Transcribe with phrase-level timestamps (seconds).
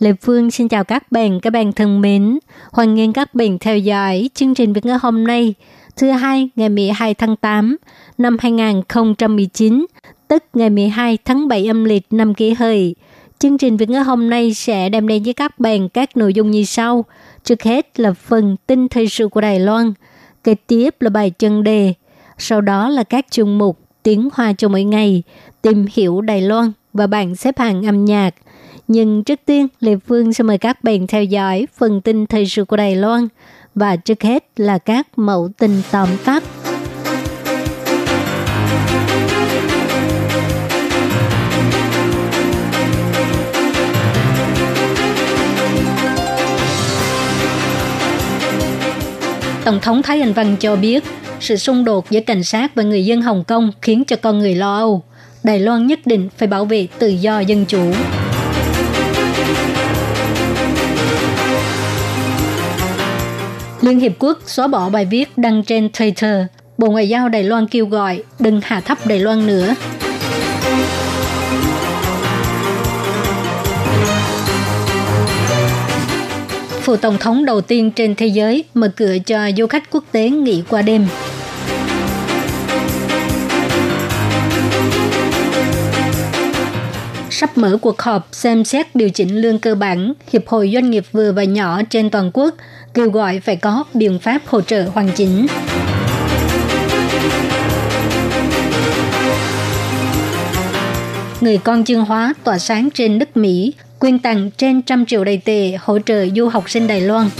[0.00, 2.38] Lê Phương xin chào các bạn, các bạn thân mến.
[2.72, 5.54] Hoan nghênh các bạn theo dõi chương trình Việt ngữ hôm nay,
[5.96, 7.76] thứ hai ngày 12 tháng 8
[8.18, 9.86] năm 2019,
[10.28, 12.94] tức ngày 12 tháng 7 âm lịch năm kỷ hợi.
[13.38, 16.50] Chương trình Việt ngữ hôm nay sẽ đem đến với các bạn các nội dung
[16.50, 17.04] như sau.
[17.44, 19.92] Trước hết là phần tin thời sự của Đài Loan,
[20.44, 21.94] kế tiếp là bài chân đề,
[22.38, 25.22] sau đó là các chương mục tiếng hoa cho mỗi ngày,
[25.62, 28.34] tìm hiểu Đài Loan và bảng xếp hạng âm nhạc–
[28.92, 32.64] nhưng trước tiên, Lê Phương sẽ mời các bạn theo dõi phần tin thời sự
[32.64, 33.28] của Đài Loan
[33.74, 36.42] và trước hết là các mẫu tin tóm tắt.
[49.64, 51.04] Tổng thống Thái Anh Văn cho biết,
[51.40, 54.54] sự xung đột giữa cảnh sát và người dân Hồng Kông khiến cho con người
[54.54, 55.02] lo âu.
[55.44, 57.92] Đài Loan nhất định phải bảo vệ tự do dân chủ.
[63.80, 66.44] Liên Hiệp Quốc xóa bỏ bài viết đăng trên Twitter.
[66.78, 69.74] Bộ Ngoại giao Đài Loan kêu gọi đừng hạ thấp Đài Loan nữa.
[76.82, 80.30] Phủ Tổng thống đầu tiên trên thế giới mở cửa cho du khách quốc tế
[80.30, 81.06] nghỉ qua đêm.
[87.40, 91.04] Sắp mở cuộc họp xem xét điều chỉnh lương cơ bản, Hiệp hội Doanh nghiệp
[91.12, 92.54] vừa và nhỏ trên toàn quốc
[92.94, 95.46] kêu gọi phải có biện pháp hỗ trợ hoàn chỉnh.
[101.40, 105.40] Người con chương hóa tỏa sáng trên đất Mỹ, quyên tặng trên trăm triệu đầy
[105.44, 107.30] tệ hỗ trợ du học sinh Đài Loan.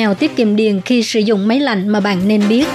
[0.00, 2.66] Mèo tiết kiệm điện khi sử dụng máy lạnh mà bạn nên biết.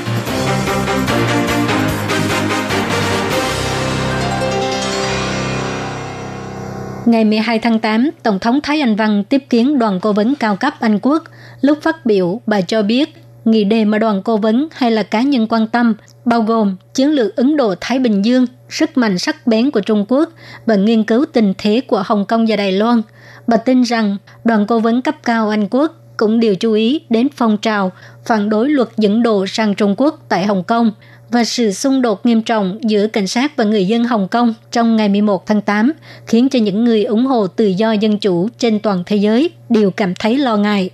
[7.06, 10.56] Ngày 12 tháng 8, Tổng thống Thái Anh Văn tiếp kiến đoàn cố vấn cao
[10.56, 11.24] cấp Anh Quốc.
[11.62, 13.16] Lúc phát biểu, bà cho biết
[13.46, 17.10] nghị đề mà đoàn cố vấn hay là cá nhân quan tâm bao gồm chiến
[17.12, 20.30] lược Ấn Độ-Thái Bình Dương, sức mạnh sắc bén của Trung Quốc
[20.66, 23.02] và nghiên cứu tình thế của Hồng Kông và Đài Loan.
[23.48, 27.28] Bà tin rằng đoàn cố vấn cấp cao Anh Quốc cũng đều chú ý đến
[27.36, 27.92] phong trào
[28.26, 30.92] phản đối luật dẫn độ sang Trung Quốc tại Hồng Kông
[31.32, 34.96] và sự xung đột nghiêm trọng giữa cảnh sát và người dân Hồng Kông trong
[34.96, 35.92] ngày 11 tháng 8
[36.28, 39.92] khiến cho những người ủng hộ tự do dân chủ trên toàn thế giới đều
[39.92, 40.90] cảm thấy lo ngại.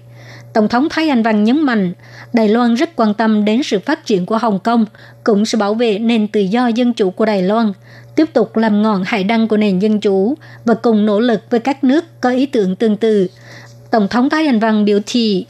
[0.54, 1.94] Tổng thống Thái Anh Văn nhấn mạnh,
[2.34, 4.86] Đài Loan rất quan tâm đến sự phát triển của Hồng Kông,
[5.24, 7.74] cũng sẽ bảo vệ nền tự do dân chủ của Đài Loan,
[8.16, 11.60] tiếp tục làm ngọn hải đăng của nền dân chủ và cùng nỗ lực với
[11.60, 13.28] các nước có ý tưởng tương tự.
[13.92, 15.46] Tổng thống Thái Anh Văn biểu thị,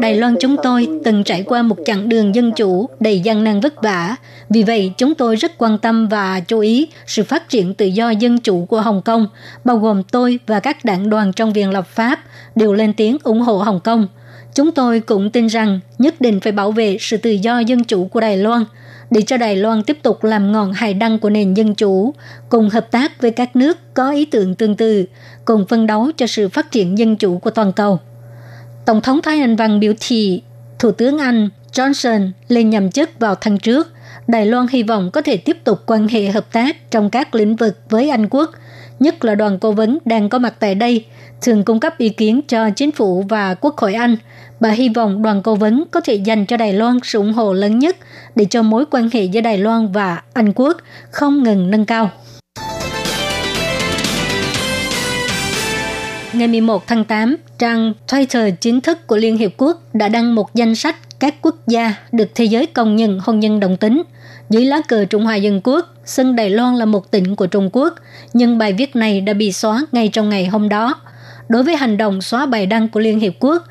[0.00, 3.60] Đài Loan chúng tôi từng trải qua một chặng đường dân chủ đầy gian nan
[3.60, 4.16] vất vả.
[4.50, 8.10] Vì vậy, chúng tôi rất quan tâm và chú ý sự phát triển tự do
[8.10, 9.26] dân chủ của Hồng Kông,
[9.64, 12.18] bao gồm tôi và các đảng đoàn trong viện lập pháp
[12.54, 14.08] đều lên tiếng ủng hộ Hồng Kông.
[14.54, 18.04] Chúng tôi cũng tin rằng nhất định phải bảo vệ sự tự do dân chủ
[18.04, 18.64] của Đài Loan–
[19.12, 22.14] để cho Đài Loan tiếp tục làm ngọn hải đăng của nền dân chủ,
[22.48, 25.04] cùng hợp tác với các nước có ý tưởng tương tự,
[25.44, 27.98] cùng phân đấu cho sự phát triển dân chủ của toàn cầu.
[28.84, 30.42] Tổng thống Thái Anh Văn biểu thị,
[30.78, 33.88] Thủ tướng Anh Johnson lên nhậm chức vào tháng trước,
[34.26, 37.56] Đài Loan hy vọng có thể tiếp tục quan hệ hợp tác trong các lĩnh
[37.56, 38.50] vực với Anh quốc,
[39.00, 41.06] nhất là đoàn cố vấn đang có mặt tại đây,
[41.40, 44.16] thường cung cấp ý kiến cho chính phủ và Quốc hội Anh–
[44.62, 47.52] Bà hy vọng đoàn cố vấn có thể dành cho Đài Loan sự ủng hộ
[47.52, 47.96] lớn nhất
[48.34, 50.76] để cho mối quan hệ giữa Đài Loan và Anh Quốc
[51.10, 52.10] không ngừng nâng cao.
[56.32, 60.54] Ngày 11 tháng 8, trang Twitter chính thức của Liên Hiệp Quốc đã đăng một
[60.54, 64.02] danh sách các quốc gia được thế giới công nhận hôn nhân đồng tính.
[64.50, 67.70] Dưới lá cờ Trung Hoa Dân Quốc, sân Đài Loan là một tỉnh của Trung
[67.72, 67.94] Quốc,
[68.32, 70.94] nhưng bài viết này đã bị xóa ngay trong ngày hôm đó.
[71.48, 73.62] Đối với hành động xóa bài đăng của Liên Hiệp Quốc,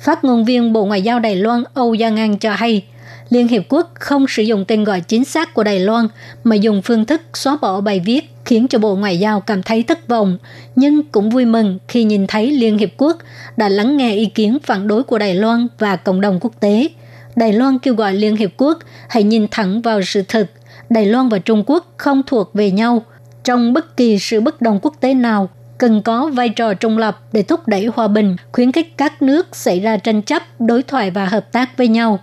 [0.00, 2.84] Phát ngôn viên Bộ Ngoại giao Đài Loan Âu Gia Ngang cho hay,
[3.30, 6.08] Liên Hiệp Quốc không sử dụng tên gọi chính xác của Đài Loan
[6.44, 9.82] mà dùng phương thức xóa bỏ bài viết khiến cho Bộ Ngoại giao cảm thấy
[9.82, 10.38] thất vọng,
[10.76, 13.18] nhưng cũng vui mừng khi nhìn thấy Liên Hiệp Quốc
[13.56, 16.88] đã lắng nghe ý kiến phản đối của Đài Loan và cộng đồng quốc tế.
[17.36, 20.50] Đài Loan kêu gọi Liên Hiệp Quốc hãy nhìn thẳng vào sự thật.
[20.90, 23.04] Đài Loan và Trung Quốc không thuộc về nhau.
[23.44, 25.48] Trong bất kỳ sự bất đồng quốc tế nào,
[25.80, 29.56] cần có vai trò trung lập để thúc đẩy hòa bình, khuyến khích các nước
[29.56, 32.20] xảy ra tranh chấp, đối thoại và hợp tác với nhau.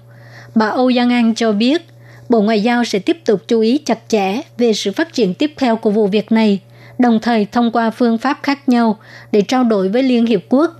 [0.55, 1.81] Bà Âu Giang An cho biết,
[2.29, 5.53] Bộ Ngoại giao sẽ tiếp tục chú ý chặt chẽ về sự phát triển tiếp
[5.57, 6.59] theo của vụ việc này,
[6.99, 8.97] đồng thời thông qua phương pháp khác nhau
[9.31, 10.71] để trao đổi với Liên Hiệp Quốc,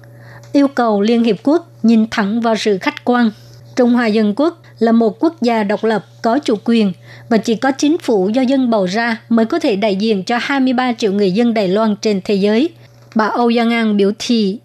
[0.52, 3.32] yêu cầu Liên Hiệp Quốc nhìn thẳng vào sự khách quan.
[3.78, 6.94] Trung Hoa Dân Quốc là một quốc gia độc lập có chủ quyền
[7.30, 10.38] và chỉ có chính phủ do dân bầu ra mới có thể đại diện cho
[10.42, 12.70] 23 triệu người dân Đài Loan trên thế giới.
[13.16, 14.60] Bà Âu Giang An biểu thị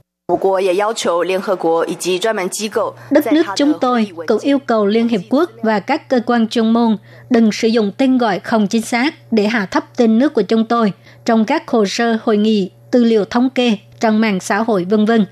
[3.11, 6.71] Đất nước chúng tôi cũng yêu cầu Liên Hiệp Quốc và các cơ quan chuyên
[6.71, 6.97] môn
[7.31, 10.65] đừng sử dụng tên gọi không chính xác để hạ thấp tên nước của chúng
[10.65, 10.93] tôi
[11.25, 15.05] trong các hồ sơ hội nghị, tư liệu thống kê, trang mạng xã hội vân
[15.05, 15.27] vân.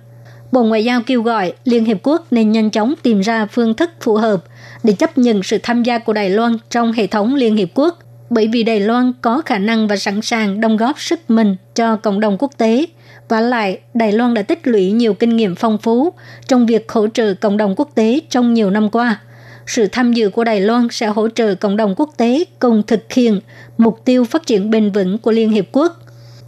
[0.53, 3.91] Bộ Ngoại giao kêu gọi Liên Hiệp Quốc nên nhanh chóng tìm ra phương thức
[4.01, 4.45] phù hợp
[4.83, 7.99] để chấp nhận sự tham gia của Đài Loan trong hệ thống Liên Hiệp Quốc,
[8.31, 11.97] bởi vì Đài Loan có khả năng và sẵn sàng đóng góp sức mình cho
[11.97, 12.87] cộng đồng quốc tế–
[13.31, 16.13] và lại, Đài Loan đã tích lũy nhiều kinh nghiệm phong phú
[16.49, 19.21] trong việc hỗ trợ cộng đồng quốc tế trong nhiều năm qua.
[19.67, 23.13] Sự tham dự của Đài Loan sẽ hỗ trợ cộng đồng quốc tế cùng thực
[23.13, 23.41] hiện
[23.79, 25.97] mục tiêu phát triển bền vững của Liên Hiệp Quốc.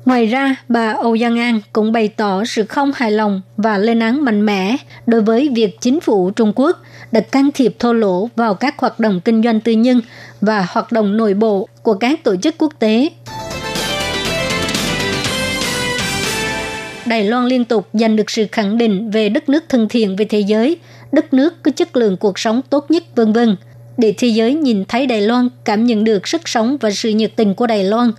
[0.04, 3.98] Ngoài ra, bà Âu Giang An cũng bày tỏ sự không hài lòng và lên
[3.98, 4.76] án mạnh mẽ
[5.06, 6.82] đối với việc chính phủ Trung Quốc
[7.12, 10.00] đã can thiệp thô lỗ vào các hoạt động kinh doanh tư nhân
[10.40, 13.08] và hoạt động nội bộ của các tổ chức quốc tế.
[17.06, 20.24] Đài Loan liên tục giành được sự khẳng định về đất nước thân thiện về
[20.24, 20.76] thế giới,
[21.12, 23.56] đất nước có chất lượng cuộc sống tốt nhất vân vân.
[23.96, 27.32] Để thế giới nhìn thấy Đài Loan cảm nhận được sức sống và sự nhiệt
[27.36, 28.12] tình của Đài Loan,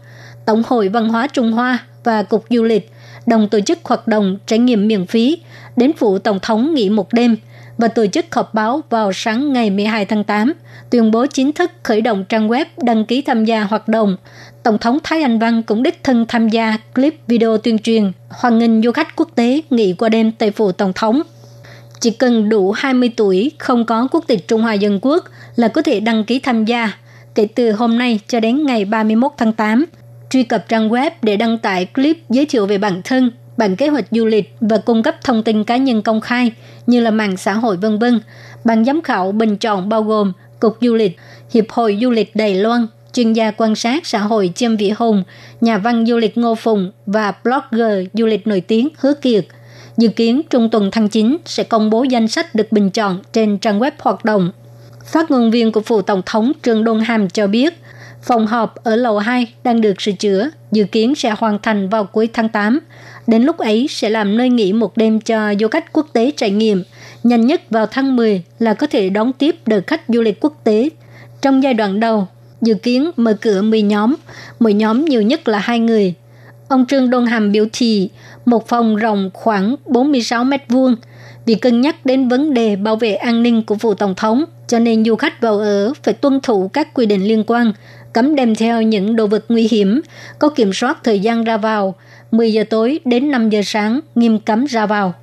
[0.45, 2.91] Tổng hội Văn hóa Trung Hoa và Cục Du lịch
[3.25, 5.37] đồng tổ chức hoạt động trải nghiệm miễn phí
[5.75, 7.35] đến phủ Tổng thống nghỉ một đêm
[7.77, 10.53] và tổ chức họp báo vào sáng ngày 12 tháng 8,
[10.89, 14.17] tuyên bố chính thức khởi động trang web đăng ký tham gia hoạt động
[14.63, 18.57] Tổng thống Thái Anh Văn cũng đích thân tham gia clip video tuyên truyền hoan
[18.59, 21.21] nghênh du khách quốc tế nghỉ qua đêm tại phủ Tổng thống.
[21.99, 25.25] Chỉ cần đủ 20 tuổi, không có quốc tịch Trung Hoa Dân Quốc
[25.55, 26.91] là có thể đăng ký tham gia
[27.35, 29.85] kể từ hôm nay cho đến ngày 31 tháng 8.
[30.33, 33.87] Truy cập trang web để đăng tải clip giới thiệu về bản thân, bản kế
[33.87, 36.51] hoạch du lịch và cung cấp thông tin cá nhân công khai
[36.87, 38.19] như là mạng xã hội vân vân.
[38.63, 41.17] Ban giám khảo bình chọn bao gồm Cục Du lịch,
[41.53, 45.23] Hiệp hội Du lịch Đài Loan, chuyên gia quan sát xã hội Chiêm Vĩ Hùng,
[45.61, 49.45] nhà văn du lịch Ngô Phùng và blogger du lịch nổi tiếng Hứa Kiệt.
[49.97, 53.57] Dự kiến trung tuần tháng 9 sẽ công bố danh sách được bình chọn trên
[53.57, 54.51] trang web hoạt động.
[55.05, 57.73] Phát ngôn viên của phủ tổng thống Trương Đôn Hàm cho biết,
[58.23, 62.05] phòng họp ở lầu 2 đang được sửa chữa, dự kiến sẽ hoàn thành vào
[62.05, 62.79] cuối tháng 8.
[63.27, 66.49] Đến lúc ấy sẽ làm nơi nghỉ một đêm cho du khách quốc tế trải
[66.49, 66.83] nghiệm.
[67.23, 70.61] Nhanh nhất vào tháng 10 là có thể đón tiếp đợt khách du lịch quốc
[70.63, 70.89] tế.
[71.41, 72.27] Trong giai đoạn đầu,
[72.61, 74.15] dự kiến mở cửa 10 nhóm,
[74.59, 76.13] mỗi nhóm nhiều nhất là hai người.
[76.67, 78.09] Ông Trương Đôn Hàm biểu thị
[78.45, 80.95] một phòng rộng khoảng 46 mét vuông
[81.45, 84.79] vì cân nhắc đến vấn đề bảo vệ an ninh của vụ tổng thống, cho
[84.79, 87.73] nên du khách vào ở phải tuân thủ các quy định liên quan,
[88.13, 90.01] cấm đem theo những đồ vật nguy hiểm,
[90.39, 91.95] có kiểm soát thời gian ra vào,
[92.31, 95.13] 10 giờ tối đến 5 giờ sáng nghiêm cấm ra vào.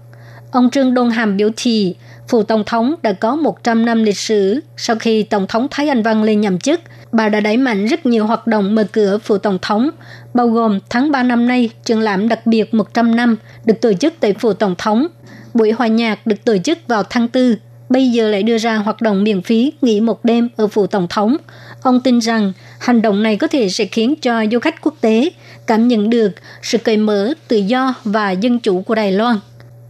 [0.53, 1.95] Ông Trương Đôn Hàm biểu thị
[2.29, 6.03] Phủ Tổng thống đã có 100 năm lịch sử sau khi Tổng thống Thái Anh
[6.03, 6.81] Văn lên nhậm chức.
[7.13, 9.91] Bà đã đẩy mạnh rất nhiều hoạt động mở cửa Phủ Tổng thống,
[10.35, 14.15] bao gồm tháng 3 năm nay, triển lãm đặc biệt 100 năm được tổ chức
[14.21, 15.07] tại Phủ Tổng thống.
[15.55, 17.57] Buổi hòa nhạc được tổ chức vào tháng 4,
[17.89, 21.07] bây giờ lại đưa ra hoạt động miễn phí nghỉ một đêm ở Phủ Tổng
[21.11, 21.37] thống.
[21.83, 25.31] Ông tin rằng Hành động này có thể sẽ khiến cho du khách quốc tế
[25.67, 26.31] cảm nhận được
[26.63, 29.37] sự cởi mở, tự do và dân chủ của Đài Loan.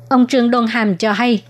[0.08, 1.42] Ông Trương Đông Hàm cho hay.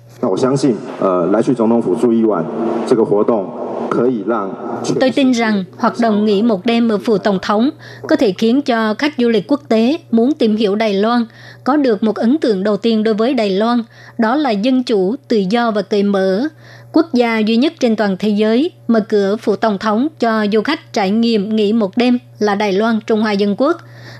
[5.00, 7.70] Tôi tin rằng hoạt động nghỉ một đêm ở phủ tổng thống
[8.09, 11.26] có thể khiến cho khách du lịch quốc tế muốn tìm hiểu Đài Loan
[11.64, 13.82] có được một ấn tượng đầu tiên đối với Đài Loan,
[14.18, 16.49] đó là dân chủ, tự do và cởi mở.
[16.92, 20.62] Quốc gia duy nhất trên toàn thế giới mở cửa phủ tổng thống cho du
[20.62, 23.76] khách trải nghiệm nghỉ một đêm là Đài Loan, Trung Hoa Dân Quốc.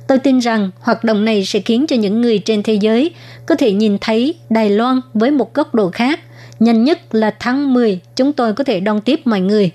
[0.09, 3.15] Tôi tin rằng hoạt động này sẽ khiến cho những người trên thế giới
[3.47, 6.21] có thể nhìn thấy Đài Loan với một góc độ khác.
[6.59, 9.71] Nhanh nhất là tháng 10, chúng tôi có thể đón tiếp mọi người.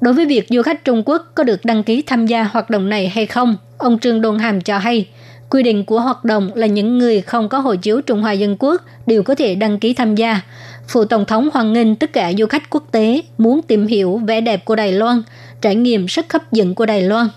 [0.00, 2.88] Đối với việc du khách Trung Quốc có được đăng ký tham gia hoạt động
[2.88, 5.06] này hay không, ông Trương Đôn Hàm cho hay,
[5.50, 8.56] quy định của hoạt động là những người không có hộ chiếu Trung Hoa Dân
[8.58, 10.40] Quốc đều có thể đăng ký tham gia.
[10.88, 14.40] Phụ Tổng thống hoan nghênh tất cả du khách quốc tế muốn tìm hiểu vẻ
[14.40, 15.22] đẹp của Đài Loan,
[15.60, 17.28] trải nghiệm sức hấp dẫn của Đài Loan.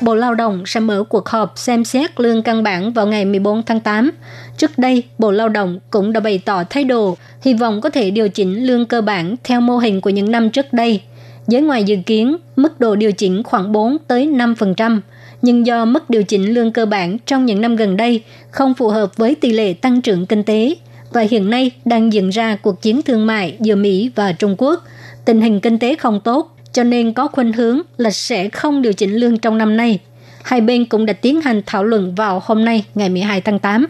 [0.00, 3.62] Bộ Lao động sẽ mở cuộc họp xem xét lương căn bản vào ngày 14
[3.62, 4.10] tháng 8.
[4.56, 8.10] Trước đây, Bộ Lao động cũng đã bày tỏ thái độ hy vọng có thể
[8.10, 11.00] điều chỉnh lương cơ bản theo mô hình của những năm trước đây.
[11.46, 15.00] Giới ngoài dự kiến, mức độ điều chỉnh khoảng 4 tới 5%,
[15.46, 18.88] nhưng do mức điều chỉnh lương cơ bản trong những năm gần đây không phù
[18.88, 20.74] hợp với tỷ lệ tăng trưởng kinh tế
[21.12, 24.84] và hiện nay đang diễn ra cuộc chiến thương mại giữa Mỹ và Trung Quốc,
[25.24, 28.92] tình hình kinh tế không tốt cho nên có khuynh hướng là sẽ không điều
[28.92, 29.98] chỉnh lương trong năm nay.
[30.42, 33.86] Hai bên cũng đã tiến hành thảo luận vào hôm nay, ngày 12 tháng 8.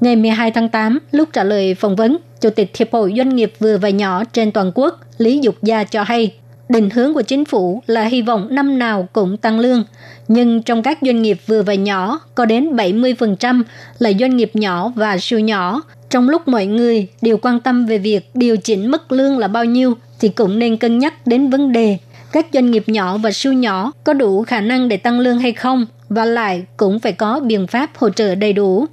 [0.00, 3.52] Ngày 12 tháng 8, lúc trả lời phỏng vấn, Chủ tịch Hiệp hội Doanh nghiệp
[3.58, 6.34] vừa và nhỏ trên toàn quốc Lý Dục Gia cho hay,
[6.68, 9.84] định hướng của chính phủ là hy vọng năm nào cũng tăng lương,
[10.32, 13.62] nhưng trong các doanh nghiệp vừa và nhỏ có đến 70%
[13.98, 15.82] là doanh nghiệp nhỏ và siêu nhỏ.
[16.10, 19.64] Trong lúc mọi người đều quan tâm về việc điều chỉnh mức lương là bao
[19.64, 21.98] nhiêu thì cũng nên cân nhắc đến vấn đề
[22.32, 25.52] các doanh nghiệp nhỏ và siêu nhỏ có đủ khả năng để tăng lương hay
[25.52, 28.86] không và lại cũng phải có biện pháp hỗ trợ đầy đủ.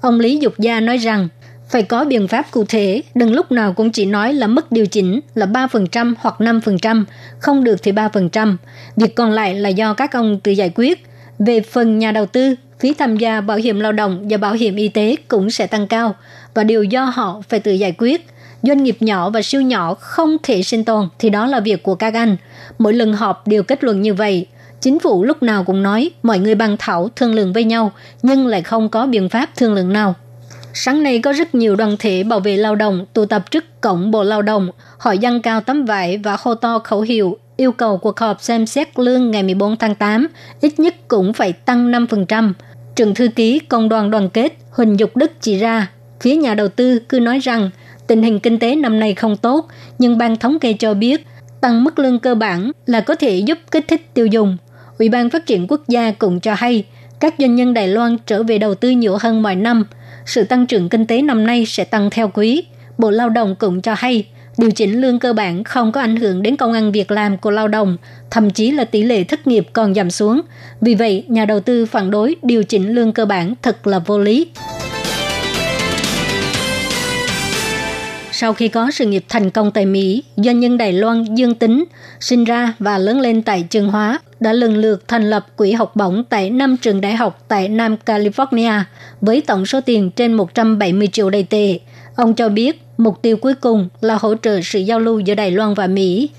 [0.00, 1.28] Ông Lý Dục Gia nói rằng,
[1.68, 4.86] phải có biện pháp cụ thể, đừng lúc nào cũng chỉ nói là mức điều
[4.86, 7.04] chỉnh là 3% hoặc 5%,
[7.38, 8.56] không được thì 3%.
[8.96, 11.06] Việc còn lại là do các ông tự giải quyết.
[11.38, 14.76] Về phần nhà đầu tư, phí tham gia bảo hiểm lao động và bảo hiểm
[14.76, 16.14] y tế cũng sẽ tăng cao
[16.54, 18.26] và điều do họ phải tự giải quyết.
[18.62, 21.94] Doanh nghiệp nhỏ và siêu nhỏ không thể sinh tồn thì đó là việc của
[21.94, 22.36] các anh.
[22.78, 24.46] Mỗi lần họp đều kết luận như vậy.
[24.80, 27.92] Chính phủ lúc nào cũng nói mọi người bàn thảo thương lượng với nhau
[28.22, 30.14] nhưng lại không có biện pháp thương lượng nào.
[30.76, 34.10] Sáng nay có rất nhiều đoàn thể bảo vệ lao động tụ tập trước cổng
[34.10, 37.96] Bộ Lao động, họ dâng cao tấm vải và hô to khẩu hiệu yêu cầu
[37.98, 40.28] cuộc họp xem xét lương ngày 14 tháng 8
[40.60, 42.52] ít nhất cũng phải tăng 5%.
[42.96, 45.90] Trường thư ký Công đoàn đoàn kết Huỳnh Dục Đức chỉ ra,
[46.20, 47.70] phía nhà đầu tư cứ nói rằng
[48.06, 51.26] tình hình kinh tế năm nay không tốt, nhưng ban thống kê cho biết
[51.60, 54.56] tăng mức lương cơ bản là có thể giúp kích thích tiêu dùng.
[54.98, 56.84] Ủy ban Phát triển Quốc gia cũng cho hay,
[57.20, 59.84] các doanh nhân Đài Loan trở về đầu tư nhiều hơn mọi năm.
[60.26, 62.64] Sự tăng trưởng kinh tế năm nay sẽ tăng theo quý.
[62.98, 64.26] Bộ Lao động cũng cho hay,
[64.58, 67.50] điều chỉnh lương cơ bản không có ảnh hưởng đến công ăn việc làm của
[67.50, 67.96] lao động,
[68.30, 70.40] thậm chí là tỷ lệ thất nghiệp còn giảm xuống.
[70.80, 74.18] Vì vậy, nhà đầu tư phản đối điều chỉnh lương cơ bản thật là vô
[74.18, 74.46] lý.
[78.36, 81.84] Sau khi có sự nghiệp thành công tại Mỹ, doanh nhân Đài Loan Dương Tính
[82.20, 85.96] sinh ra và lớn lên tại Trường Hóa đã lần lượt thành lập quỹ học
[85.96, 88.82] bổng tại 5 trường đại học tại Nam California
[89.20, 91.78] với tổng số tiền trên 170 triệu đầy tệ.
[92.16, 95.50] Ông cho biết mục tiêu cuối cùng là hỗ trợ sự giao lưu giữa Đài
[95.50, 96.30] Loan và Mỹ.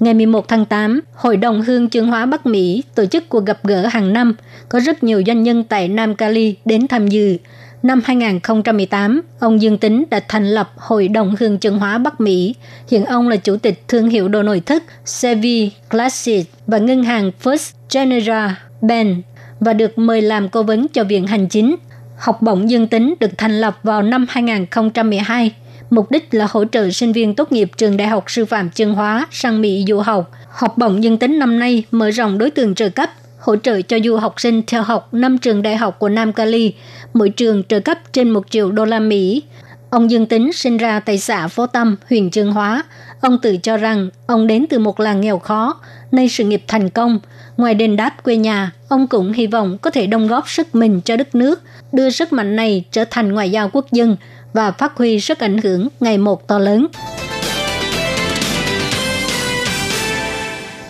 [0.00, 3.58] Ngày 11 tháng 8, Hội đồng Hương Chương hóa Bắc Mỹ tổ chức cuộc gặp
[3.64, 4.34] gỡ hàng năm,
[4.68, 7.36] có rất nhiều doanh nhân tại Nam Cali đến tham dự.
[7.82, 12.54] Năm 2018, ông Dương Tính đã thành lập Hội đồng Hương Chân hóa Bắc Mỹ.
[12.90, 17.30] Hiện ông là chủ tịch thương hiệu đồ nội thất Sevi Classic và ngân hàng
[17.42, 19.24] First General Bank
[19.60, 21.76] và được mời làm cố vấn cho Viện Hành Chính.
[22.18, 25.54] Học bổng Dương Tính được thành lập vào năm 2012.
[25.90, 28.94] Mục đích là hỗ trợ sinh viên tốt nghiệp trường Đại học Sư phạm chương
[28.94, 30.30] Hóa sang Mỹ du học.
[30.50, 33.10] Học bổng Dương Tính năm nay mở rộng đối tượng trợ cấp
[33.42, 36.74] hỗ trợ cho du học sinh theo học năm trường đại học của Nam Cali,
[37.14, 39.42] mỗi trường trợ cấp trên 1 triệu đô la Mỹ.
[39.90, 42.84] Ông Dương Tính sinh ra tại xã Phố Tâm, huyện Trương Hóa.
[43.20, 45.80] Ông tự cho rằng ông đến từ một làng nghèo khó,
[46.12, 47.20] nay sự nghiệp thành công.
[47.56, 51.00] Ngoài đền đáp quê nhà, ông cũng hy vọng có thể đóng góp sức mình
[51.04, 54.16] cho đất nước, đưa sức mạnh này trở thành ngoại giao quốc dân
[54.52, 56.86] và phát huy sức ảnh hưởng ngày một to lớn.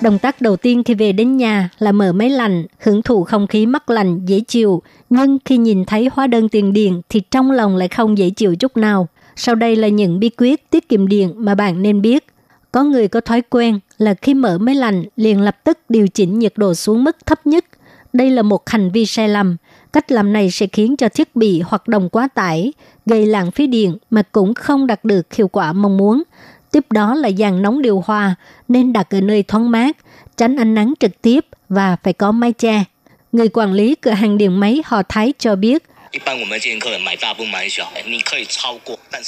[0.03, 3.47] Động tác đầu tiên khi về đến nhà là mở máy lạnh, hưởng thụ không
[3.47, 4.83] khí mát lạnh, dễ chịu.
[5.11, 8.55] Nhưng khi nhìn thấy hóa đơn tiền điện thì trong lòng lại không dễ chịu
[8.55, 9.09] chút nào.
[9.37, 12.27] Sau đây là những bí quyết tiết kiệm điện mà bạn nên biết.
[12.73, 16.39] Có người có thói quen là khi mở máy lạnh liền lập tức điều chỉnh
[16.39, 17.65] nhiệt độ xuống mức thấp nhất.
[18.13, 19.57] Đây là một hành vi sai lầm.
[19.93, 22.73] Cách làm này sẽ khiến cho thiết bị hoạt động quá tải,
[23.07, 26.23] gây lãng phí điện mà cũng không đạt được hiệu quả mong muốn.
[26.73, 28.35] Tiếp đó là dàn nóng điều hòa,
[28.69, 29.97] nên đặt ở nơi thoáng mát,
[30.37, 32.85] tránh ánh nắng trực tiếp và phải có mái che.
[33.33, 35.83] Người quản lý cửa hàng điện máy họ Thái cho biết,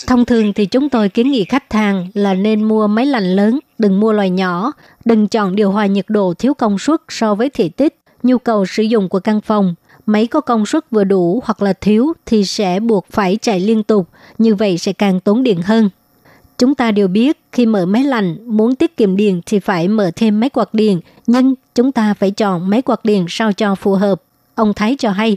[0.07, 3.59] Thông thường thì chúng tôi kiến nghị khách hàng là nên mua máy lạnh lớn,
[3.79, 4.73] đừng mua loài nhỏ,
[5.05, 8.67] đừng chọn điều hòa nhiệt độ thiếu công suất so với thể tích, nhu cầu
[8.67, 9.75] sử dụng của căn phòng.
[10.07, 13.83] Máy có công suất vừa đủ hoặc là thiếu thì sẽ buộc phải chạy liên
[13.83, 14.09] tục,
[14.39, 15.91] như vậy sẽ càng tốn điện hơn.
[16.59, 20.11] Chúng ta đều biết khi mở máy lạnh muốn tiết kiệm điện thì phải mở
[20.17, 23.95] thêm máy quạt điện, nhưng chúng ta phải chọn máy quạt điện sao cho phù
[23.95, 24.23] hợp.
[24.55, 25.37] Ông Thái cho hay.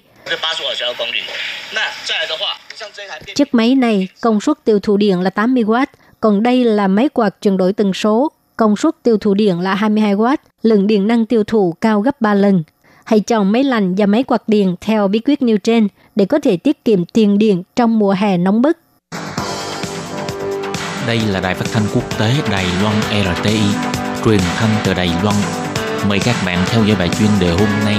[3.36, 5.86] Chiếc máy này công suất tiêu thụ điện là 80W,
[6.19, 9.75] còn đây là máy quạt chuyển đổi tần số, công suất tiêu thụ điện là
[9.75, 12.63] 22W, lượng điện năng tiêu thụ cao gấp 3 lần.
[13.05, 16.39] Hãy chọn máy lạnh và máy quạt điện theo bí quyết nêu trên để có
[16.39, 18.77] thể tiết kiệm tiền điện trong mùa hè nóng bức.
[21.07, 23.59] Đây là đài phát thanh quốc tế Đài Loan RTI,
[24.25, 25.35] truyền thanh từ Đài Loan.
[26.09, 27.95] Mời các bạn theo dõi bài chuyên đề hôm nay.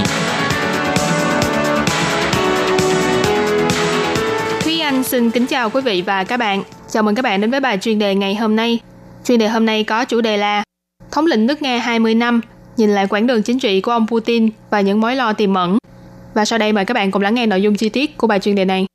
[4.60, 6.62] Thúy Anh xin kính chào quý vị và các bạn.
[6.90, 8.78] Chào mừng các bạn đến với bài chuyên đề ngày hôm nay.
[9.24, 10.62] Chuyên đề hôm nay có chủ đề là
[11.10, 12.40] Thống lĩnh nước Nga 20 năm,
[12.76, 15.78] nhìn lại quãng đường chính trị của ông Putin và những mối lo tiềm ẩn.
[16.34, 18.40] Và sau đây mời các bạn cùng lắng nghe nội dung chi tiết của bài
[18.40, 18.86] chuyên đề này.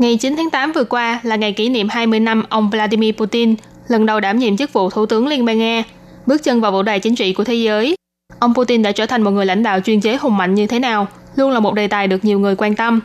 [0.00, 3.54] Ngày 9 tháng 8 vừa qua là ngày kỷ niệm 20 năm ông Vladimir Putin
[3.88, 5.82] lần đầu đảm nhiệm chức vụ Thủ tướng Liên bang Nga,
[6.26, 7.96] bước chân vào vũ đài chính trị của thế giới.
[8.38, 10.78] Ông Putin đã trở thành một người lãnh đạo chuyên chế hùng mạnh như thế
[10.78, 13.00] nào, luôn là một đề tài được nhiều người quan tâm.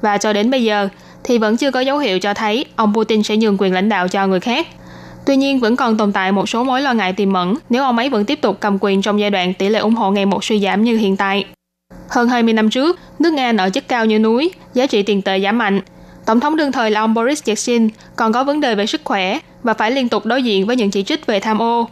[0.00, 0.88] Và cho đến bây giờ
[1.24, 4.08] thì vẫn chưa có dấu hiệu cho thấy ông Putin sẽ nhường quyền lãnh đạo
[4.08, 4.66] cho người khác.
[5.26, 7.98] Tuy nhiên vẫn còn tồn tại một số mối lo ngại tiềm ẩn nếu ông
[7.98, 10.44] ấy vẫn tiếp tục cầm quyền trong giai đoạn tỷ lệ ủng hộ ngày một
[10.44, 11.44] suy giảm như hiện tại.
[12.08, 15.40] Hơn 20 năm trước, nước Nga nợ chất cao như núi, giá trị tiền tệ
[15.40, 15.80] giảm mạnh.
[16.26, 19.38] Tổng thống đương thời là ông Boris Yeltsin còn có vấn đề về sức khỏe
[19.62, 21.88] và phải liên tục đối diện với những chỉ trích về tham ô.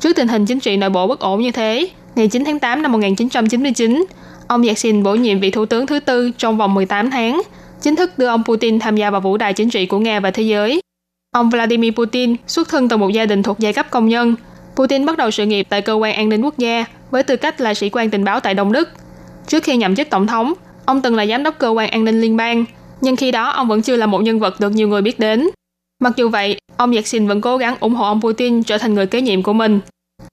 [0.00, 2.82] Trước tình hình chính trị nội bộ bất ổn như thế, ngày 9 tháng 8
[2.82, 4.04] năm 1999,
[4.48, 7.42] ông Yeltsin bổ nhiệm vị thủ tướng thứ tư trong vòng 18 tháng,
[7.82, 10.30] chính thức đưa ông Putin tham gia vào vũ đài chính trị của Nga và
[10.30, 10.80] thế giới.
[11.34, 14.34] Ông Vladimir Putin xuất thân từ một gia đình thuộc giai cấp công nhân.
[14.76, 17.60] Putin bắt đầu sự nghiệp tại cơ quan an ninh quốc gia với tư cách
[17.60, 18.88] là sĩ quan tình báo tại Đông Đức.
[19.46, 20.52] Trước khi nhậm chức tổng thống,
[20.84, 22.64] ông từng là giám đốc cơ quan an ninh liên bang,
[23.00, 25.48] nhưng khi đó ông vẫn chưa là một nhân vật được nhiều người biết đến.
[26.02, 29.06] Mặc dù vậy, ông Yeltsin vẫn cố gắng ủng hộ ông Putin trở thành người
[29.06, 29.80] kế nhiệm của mình.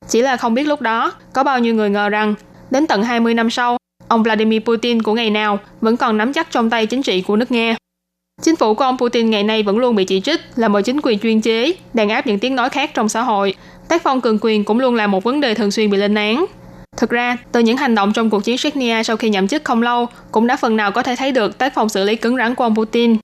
[0.08, 2.36] Chỉ là không biết lúc đó có bao nhiêu người ngờ rằng
[2.72, 6.52] đến tận 20 năm sau, ông Vladimir Putin của ngày nào vẫn còn nắm chắc
[6.52, 7.76] trong tay chính trị của nước Nga.
[8.42, 11.02] Chính phủ của ông Putin ngày nay vẫn luôn bị chỉ trích là một chính
[11.04, 13.54] quyền chuyên chế, đàn áp những tiếng nói khác trong xã hội.
[13.88, 16.46] Tác phong cường quyền cũng luôn là một vấn đề thường xuyên bị lên án.
[17.06, 19.82] Thực ra, từ những hành động trong cuộc chiến Chechnya sau khi nhậm chức không
[19.82, 22.56] lâu cũng đã phần nào có thể thấy được tác phong xử lý cứng rắn
[22.56, 23.18] của ông Putin.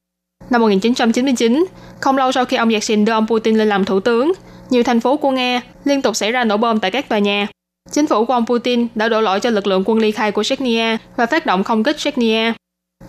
[0.50, 1.66] Năm 1999,
[2.00, 4.34] không lâu sau khi ông Yeltsin đưa ông Putin lên làm thủ tướng,
[4.70, 7.48] nhiều thành phố của Nga liên tục xảy ra nổ bom tại các tòa nhà.
[7.92, 10.44] Chính phủ của ông Putin đã đổ lỗi cho lực lượng quân ly khai của
[10.44, 12.54] Chechnya và phát động không kích Chechnya.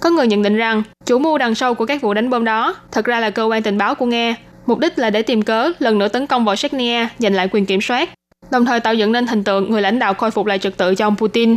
[0.01, 2.75] Có người nhận định rằng chủ mưu đằng sau của các vụ đánh bom đó
[2.93, 5.73] thật ra là cơ quan tình báo của Nga, mục đích là để tìm cớ
[5.79, 8.09] lần nữa tấn công vào Chechnya giành lại quyền kiểm soát,
[8.53, 10.95] đồng thời tạo dựng nên hình tượng người lãnh đạo khôi phục lại trật tự
[10.95, 11.57] cho ông Putin.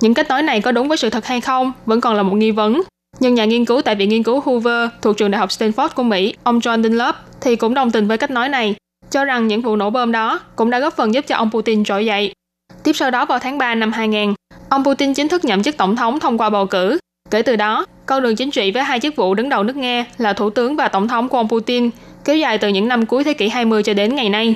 [0.00, 2.34] Những cách nói này có đúng với sự thật hay không vẫn còn là một
[2.34, 2.82] nghi vấn.
[3.20, 6.02] Nhưng nhà nghiên cứu tại Viện Nghiên cứu Hoover thuộc trường Đại học Stanford của
[6.02, 8.74] Mỹ, ông John Dunlop, thì cũng đồng tình với cách nói này,
[9.10, 11.84] cho rằng những vụ nổ bom đó cũng đã góp phần giúp cho ông Putin
[11.84, 12.32] trỗi dậy.
[12.84, 14.34] Tiếp sau đó vào tháng 3 năm 2000,
[14.68, 16.98] ông Putin chính thức nhậm chức tổng thống thông qua bầu cử.
[17.30, 20.04] Kể từ đó, con đường chính trị với hai chức vụ đứng đầu nước Nga
[20.18, 21.90] là thủ tướng và tổng thống của ông Putin
[22.24, 24.54] kéo dài từ những năm cuối thế kỷ 20 cho đến ngày nay.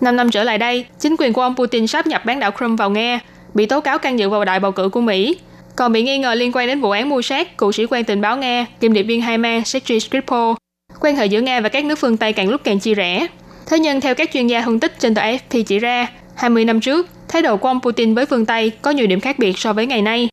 [0.00, 2.76] Năm năm trở lại đây, chính quyền của ông Putin sắp nhập bán đảo Crimea
[2.76, 3.20] vào Nga,
[3.54, 5.36] bị tố cáo can dự vào đại bầu cử của Mỹ,
[5.76, 8.20] còn bị nghi ngờ liên quan đến vụ án mua sát cựu sĩ quan tình
[8.20, 10.52] báo Nga, kiêm điệp viên hai mang Sergei Skripal.
[11.00, 13.26] Quan hệ giữa Nga và các nước phương Tây càng lúc càng chia rẽ.
[13.66, 16.80] Thế nhưng theo các chuyên gia phân tích trên tờ AFP chỉ ra, 20 năm
[16.80, 19.72] trước, thái độ của ông Putin với phương Tây có nhiều điểm khác biệt so
[19.72, 20.28] với ngày nay.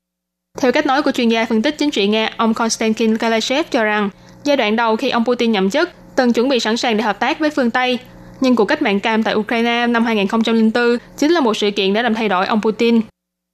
[0.62, 3.84] Theo cách nói của chuyên gia phân tích chính trị Nga, ông Konstantin Kalashev cho
[3.84, 4.10] rằng,
[4.43, 7.19] giai đoạn đầu khi ông Putin nhậm chức, từng chuẩn bị sẵn sàng để hợp
[7.19, 7.99] tác với phương Tây,
[8.43, 12.01] nhưng cuộc cách mạng cam tại Ukraine năm 2004 chính là một sự kiện đã
[12.01, 13.01] làm thay đổi ông Putin.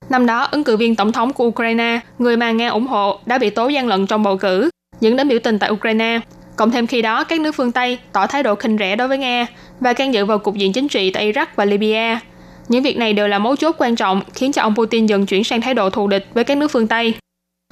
[0.10, 3.38] Năm đó, ứng cử viên tổng thống của Ukraine, người mà Nga ủng hộ, đã
[3.38, 6.20] bị tố gian lận trong bầu cử, dẫn đến biểu tình tại Ukraine.
[6.56, 9.18] Cộng thêm khi đó, các nước phương Tây tỏ thái độ khinh rẻ đối với
[9.18, 9.48] Nga
[9.80, 12.20] và can dự vào cục diện chính trị tại Iraq và Libya.
[12.68, 15.44] Những việc này đều là mấu chốt quan trọng khiến cho ông Putin dần chuyển
[15.44, 17.14] sang thái độ thù địch với các nước phương Tây.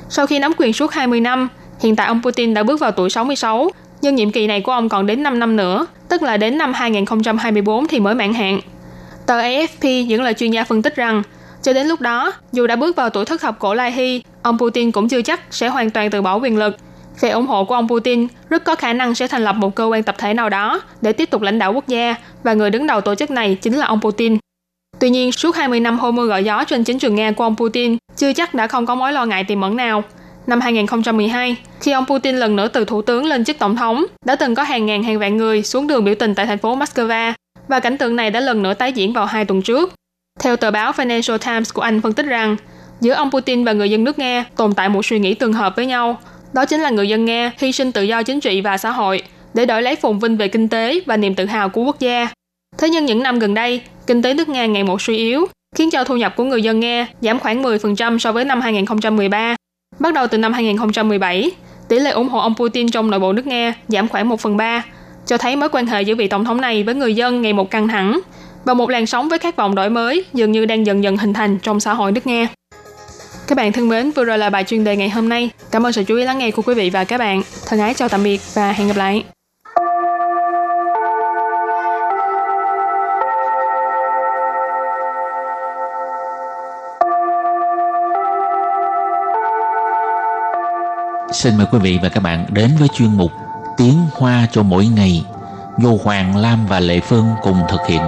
[0.10, 1.48] Sau khi nắm quyền suốt 20 năm,
[1.80, 3.70] hiện tại ông Putin đã bước vào tuổi 66,
[4.02, 6.74] nhưng nhiệm kỳ này của ông còn đến 5 năm nữa, tức là đến năm
[6.74, 8.60] 2024 thì mới mãn hạn.
[9.26, 11.24] Tờ AFP những lời chuyên gia phân tích rằng,
[11.62, 14.58] cho đến lúc đó, dù đã bước vào tuổi thất thập cổ lai hy, ông
[14.60, 16.78] Putin cũng chưa chắc sẽ hoàn toàn từ bỏ quyền lực.
[17.18, 19.86] Phe ủng hộ của ông Putin rất có khả năng sẽ thành lập một cơ
[19.86, 22.88] quan tập thể nào đó để tiếp tục lãnh đạo quốc gia và người đứng
[22.88, 24.38] đầu tổ chức này chính là ông Putin.
[25.00, 27.56] Tuy nhiên, suốt 20 năm hô mưa gọi gió trên chính trường Nga của ông
[27.56, 30.04] Putin chưa chắc đã không có mối lo ngại tiềm ẩn nào.
[30.48, 34.36] Năm 2012, khi ông Putin lần nữa từ thủ tướng lên chức tổng thống, đã
[34.36, 37.34] từng có hàng ngàn hàng vạn người xuống đường biểu tình tại thành phố Moscow
[37.68, 39.94] và cảnh tượng này đã lần nữa tái diễn vào hai tuần trước.
[40.40, 42.58] Theo tờ báo Financial Times của Anh phân tích rằng,
[43.02, 45.74] giữa ông Putin và người dân nước Nga tồn tại một suy nghĩ tương hợp
[45.76, 46.20] với nhau.
[46.54, 49.22] Đó chính là người dân Nga hy sinh tự do chính trị và xã hội
[49.54, 52.28] để đổi lấy phồn vinh về kinh tế và niềm tự hào của quốc gia.
[52.78, 55.90] Thế nhưng những năm gần đây, kinh tế nước Nga ngày một suy yếu, khiến
[55.90, 59.56] cho thu nhập của người dân Nga giảm khoảng 10% so với năm 2013.
[60.00, 61.52] Bắt đầu từ năm 2017,
[61.88, 64.58] Tỷ lệ ủng hộ ông Putin trong nội bộ nước Nga giảm khoảng 1 phần
[64.58, 64.84] 3,
[65.26, 67.72] cho thấy mối quan hệ giữa vị tổng thống này với người dân ngày một
[67.72, 68.20] căng thẳng
[68.66, 71.34] và một làn sóng với khát vọng đổi mới dường như đang dần dần hình
[71.34, 72.48] thành trong xã hội nước Nga.
[73.48, 75.50] Các bạn thân mến, vừa rồi là bài chuyên đề ngày hôm nay.
[75.72, 77.42] Cảm ơn sự chú ý lắng nghe của quý vị và các bạn.
[77.68, 79.24] Thân ái chào tạm biệt và hẹn gặp lại.
[91.38, 93.32] Xin mời quý vị và các bạn đến với chuyên mục
[93.78, 95.26] Tiếng Hoa cho mỗi ngày
[95.78, 98.02] do Hoàng Lam và Lệ Phương cùng thực hiện.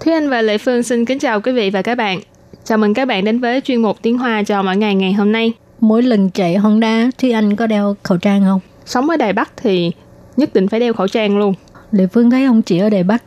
[0.00, 2.20] Thúy Anh và Lệ Phương xin kính chào quý vị và các bạn.
[2.64, 5.32] Chào mừng các bạn đến với chuyên mục Tiếng Hoa cho mỗi ngày ngày hôm
[5.32, 5.52] nay.
[5.80, 8.60] Mỗi lần chạy Honda, Thúy Anh có đeo khẩu trang không?
[8.84, 9.92] Sống ở Đài Bắc thì
[10.36, 11.54] nhất định phải đeo khẩu trang luôn.
[11.94, 13.22] Lệ Phương thấy không chỉ ở Đài Bắc,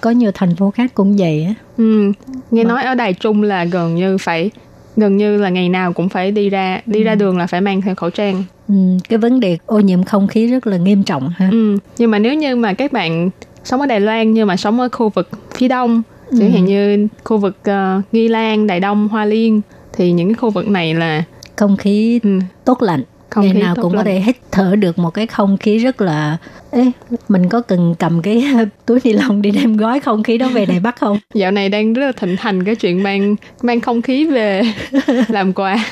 [0.00, 1.54] có nhiều thành phố khác cũng vậy á.
[1.76, 2.12] Ừ,
[2.50, 4.50] nghe nói ở Đài Trung là gần như phải
[4.96, 7.80] gần như là ngày nào cũng phải đi ra đi ra đường là phải mang
[7.82, 8.44] theo khẩu trang.
[8.68, 8.74] Ừ,
[9.08, 11.48] cái vấn đề ô nhiễm không khí rất là nghiêm trọng ha.
[11.52, 13.30] Ừ, nhưng mà nếu như mà các bạn
[13.64, 16.36] sống ở Đài Loan nhưng mà sống ở khu vực phía đông, Ừ.
[16.40, 19.60] chẳng hạn như khu vực uh, Nghi Lan, Đài Đông, Hoa Liên
[19.92, 21.24] thì những cái khu vực này là
[21.56, 23.02] Không khí ừ, tốt lạnh.
[23.34, 24.04] Không Ngày khí nào cũng có lành.
[24.04, 26.36] thể hít thở được một cái không khí rất là
[26.70, 26.90] Ê,
[27.28, 28.44] mình có cần cầm cái
[28.86, 31.18] túi ni lông đi đem gói không khí đó về Đài Bắc không?
[31.34, 34.62] Dạo này đang rất là thịnh hành cái chuyện mang mang không khí về
[35.28, 35.84] làm quà.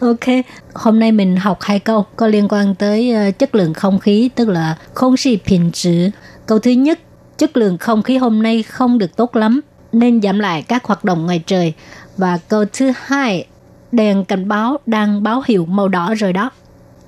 [0.00, 3.98] Ok, hôm nay mình học hai câu có liên quan tới ờ, chất lượng không
[3.98, 6.10] khí, tức là không khí 品质.
[6.46, 6.98] Câu thứ nhất,
[7.38, 9.60] chất lượng không khí hôm nay không được tốt lắm,
[9.92, 11.72] nên giảm lại các hoạt động ngoài trời.
[12.16, 13.46] Và câu thứ hai,
[13.91, 16.51] đèn cảnh báo đang báo hiệu màu đỏ rồi đó.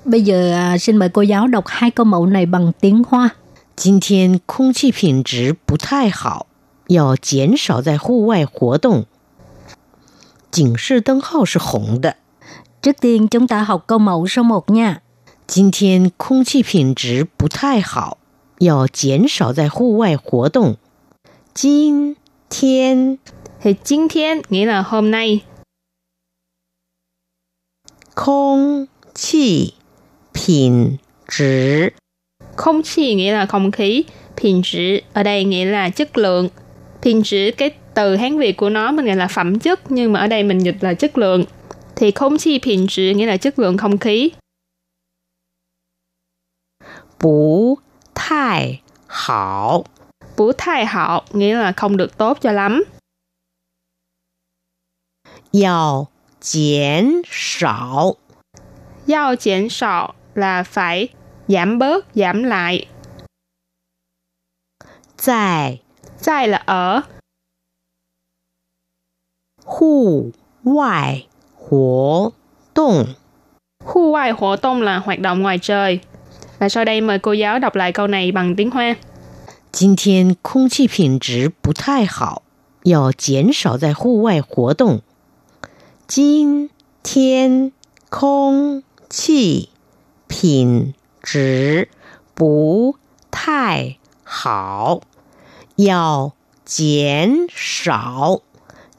[0.04, 3.30] Bây giờ à, xin mời cô giáo đọc hai câu mẫu này bằng tiếng Hoa.
[3.76, 6.46] 今天空气品质不太好，
[6.86, 9.04] 要减少在户外活动。
[10.50, 12.16] 警示灯号是红的。
[12.80, 15.02] Trước tiên chúng ta học câu mẫu số 1 nha.
[15.46, 18.18] 今天空气品质不太好，
[18.58, 20.76] 要减少在户外活动。
[21.52, 22.16] 今
[22.48, 23.18] 天
[23.62, 25.42] Thì 今天 nghĩa là hôm nay,
[28.14, 29.74] 空气
[30.32, 31.92] 品质
[32.56, 34.04] không chi nghĩa là không khí,
[34.36, 36.50] 品质ở đây nghĩa là chất lượng.
[37.02, 40.26] 品质 cái từ Hán Việt của nó mình gọi là phẩm chất nhưng mà ở
[40.26, 41.44] đây mình dịch là chất lượng.
[41.96, 44.32] Thì không chi 品质 nghĩa là chất lượng không khí.
[47.18, 47.78] 不
[48.14, 49.84] 太好，
[50.36, 52.84] Bú thai hảo nghĩa là không được tốt cho lắm.
[55.52, 56.08] 要
[56.40, 58.16] 减少
[59.06, 61.08] Giao减少 là phải
[61.48, 62.86] giảm bớt, giảm lại.
[65.16, 65.78] 在
[66.20, 67.02] 在là ở,
[69.64, 72.32] 户外活
[72.74, 73.06] 动。
[73.84, 76.00] khu ngoài hoạt động là hoạt động ngoài trời.
[76.58, 78.96] Và sau đây mời cô giáo đọc lại câu này bằng tiếng Hoa.
[79.72, 82.42] 今天空气品质不太好，
[82.84, 85.02] 要减少在户外活动。
[86.10, 86.70] 今
[87.02, 87.72] 天
[88.10, 89.70] 空气
[90.28, 91.88] 品质
[92.34, 92.96] 不
[93.30, 95.00] 太好，
[95.76, 96.32] 要
[96.64, 98.40] 减少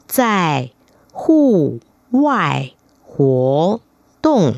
[0.06, 0.70] 在
[1.12, 2.70] 户外
[3.06, 3.80] 活
[4.22, 4.54] 动。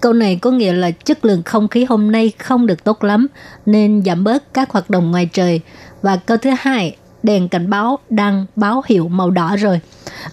[0.00, 3.26] Câu này có nghĩa là chất lượng không khí hôm nay không được tốt lắm
[3.66, 5.60] nên giảm bớt các hoạt động ngoài trời.
[6.02, 9.80] Và câu thứ hai, đèn cảnh báo đang báo hiệu màu đỏ rồi.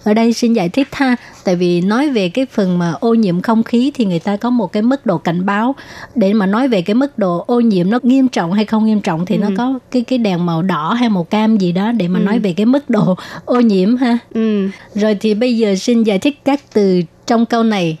[0.04, 3.40] Ở đây xin giải thích ha, tại vì nói về cái phần mà ô nhiễm
[3.40, 5.74] không khí thì người ta có một cái mức độ cảnh báo
[6.14, 9.00] để mà nói về cái mức độ ô nhiễm nó nghiêm trọng hay không nghiêm
[9.00, 12.08] trọng thì nó có cái cái đèn màu đỏ hay màu cam gì đó để
[12.08, 14.18] mà nói về cái mức độ ô nhiễm ha.
[14.34, 17.98] Ừ, Rồi thì bây giờ xin giải thích các từ trong câu này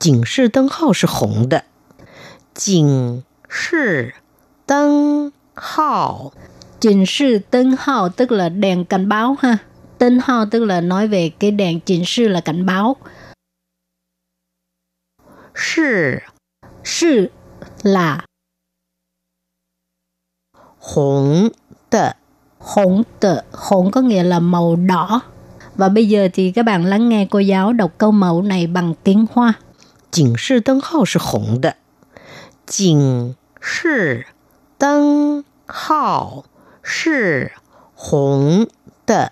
[0.00, 1.64] 警示灯号是红的。
[2.54, 4.14] 警示
[4.64, 6.32] 灯号
[6.87, 9.57] Chỉnh sư tân hào tức là đèn cảnh báo ha.
[9.97, 12.95] Tân hào tức là nói về cái đèn chỉnh sư là cảnh báo.
[15.55, 16.15] Sư
[16.83, 17.27] Sư
[17.83, 18.25] là
[20.79, 21.49] Hồng
[21.89, 22.09] tờ
[22.59, 25.21] Hồng tờ Hồng có nghĩa là màu đỏ.
[25.75, 28.93] Và bây giờ thì các bạn lắng nghe cô giáo đọc câu mẫu này bằng
[29.03, 29.53] tiếng Hoa.
[30.11, 31.71] Chỉnh sư tân hào là hồng đờ.
[32.65, 34.21] Chỉnh sư
[34.77, 36.43] tân hào
[36.87, 37.51] 是
[37.95, 38.65] hồng
[39.07, 39.29] de.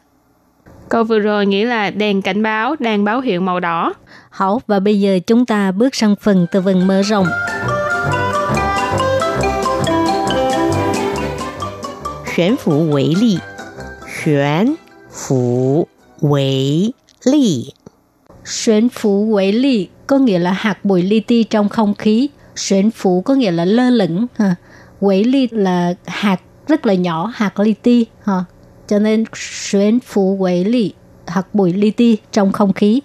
[0.90, 3.94] Câu vừa rồi nghĩa là đèn cảnh báo, đang báo hiệu màu đỏ.
[4.30, 7.28] Hảo, và bây giờ chúng ta bước sang phần từ vựng mở rộng.
[12.36, 13.38] Xuyến phủ quỷ ly
[14.24, 14.76] Xuyến
[15.12, 15.88] phủ
[16.22, 16.92] quỷ
[17.26, 17.72] ly
[18.46, 22.30] Xuyến phủ quỷ ly có nghĩa là hạt bụi li ti trong không khí.
[22.56, 24.28] Xuyến phủ có nghĩa là lơ lửng.
[25.00, 28.06] Quỷ ly là hạt rất là nhỏ, hạt li ti.
[28.24, 28.44] Ha.
[28.88, 30.94] Cho nên xuyến phủ quấy li,
[31.28, 33.02] hạt bụi li ti trong không khí.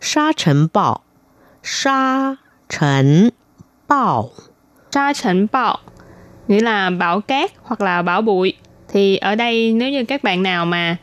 [0.00, 0.98] Sa trần bạo
[1.62, 2.36] Sa
[2.68, 3.30] trần
[3.88, 4.30] bạo
[4.90, 5.78] Sa trần bạo
[6.48, 8.54] nghĩa là bão cát hoặc là bão bụi.
[8.88, 10.96] Thì ở đây nếu như các bạn nào mà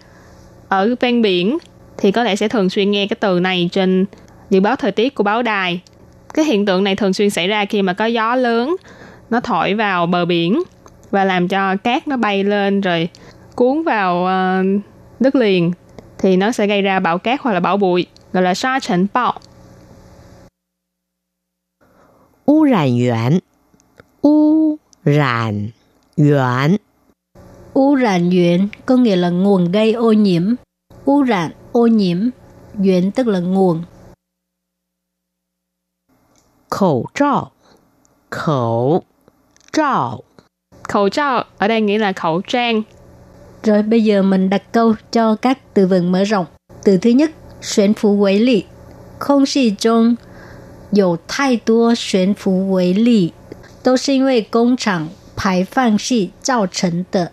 [0.67, 1.58] ở ven biển
[1.97, 4.06] thì có thể sẽ thường xuyên nghe cái từ này trên
[4.49, 5.82] dự báo thời tiết của báo đài.
[6.34, 8.75] Cái hiện tượng này thường xuyên xảy ra khi mà có gió lớn
[9.32, 10.63] nó thổi vào bờ biển
[11.12, 13.10] và làm cho cát nó bay lên rồi
[13.56, 14.82] cuốn vào uh,
[15.20, 15.72] đất liền
[16.17, 19.08] thì nó sẽ gây ra bão cát hoặc là bão bụi gọi là sa chấn
[19.13, 19.34] bão.
[22.46, 23.39] Ô rạn yuan
[24.22, 25.70] Ô rạn
[26.17, 26.76] yuan
[27.74, 30.54] Ô rạn yuan có nghĩa là nguồn gây ô nhiễm.
[31.06, 32.30] Ô rạn ô nhiễm,
[32.78, 33.84] yuan tức là nguồn.
[36.70, 37.52] Khẩu trào
[38.30, 39.04] Khẩu
[39.72, 40.22] trào
[40.88, 42.83] Khẩu trang ở đây nghĩa là khẩu trang.
[43.62, 46.46] Rồi bây giờ mình đặt câu cho các từ vựng mở rộng.
[46.85, 48.64] Từ thứ nhất, xuyên phủ quấy lì.
[49.18, 50.16] Không khí trung
[50.92, 53.33] 有太多悬浮微粒，
[53.83, 57.33] 都是因为工厂排放系造成的。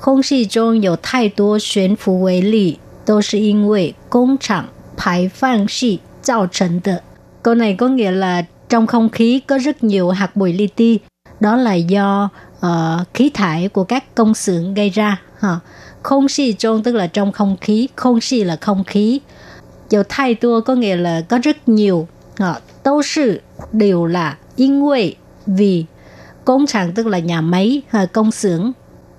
[0.00, 7.02] 空气中有太多悬浮微粒，都是因为工厂排放系造成的。
[7.42, 11.00] Câu này có nghĩa là trong không khí có rất nhiều hạt bụi li ti,
[11.40, 12.28] đó là do
[12.66, 15.20] uh, khí thải của các công xưởng gây ra.
[15.38, 15.58] Ha.
[16.02, 19.20] Không khí trong tức là trong không khí, không khí là không khí.
[19.90, 22.08] Dầu thay tua có nghĩa là có rất nhiều.
[22.38, 22.54] Ha.
[22.84, 23.40] Đâu sự
[23.72, 25.84] đều là 因为 vì
[26.44, 28.72] công厂tức là nhà máy, ha, công xưởng.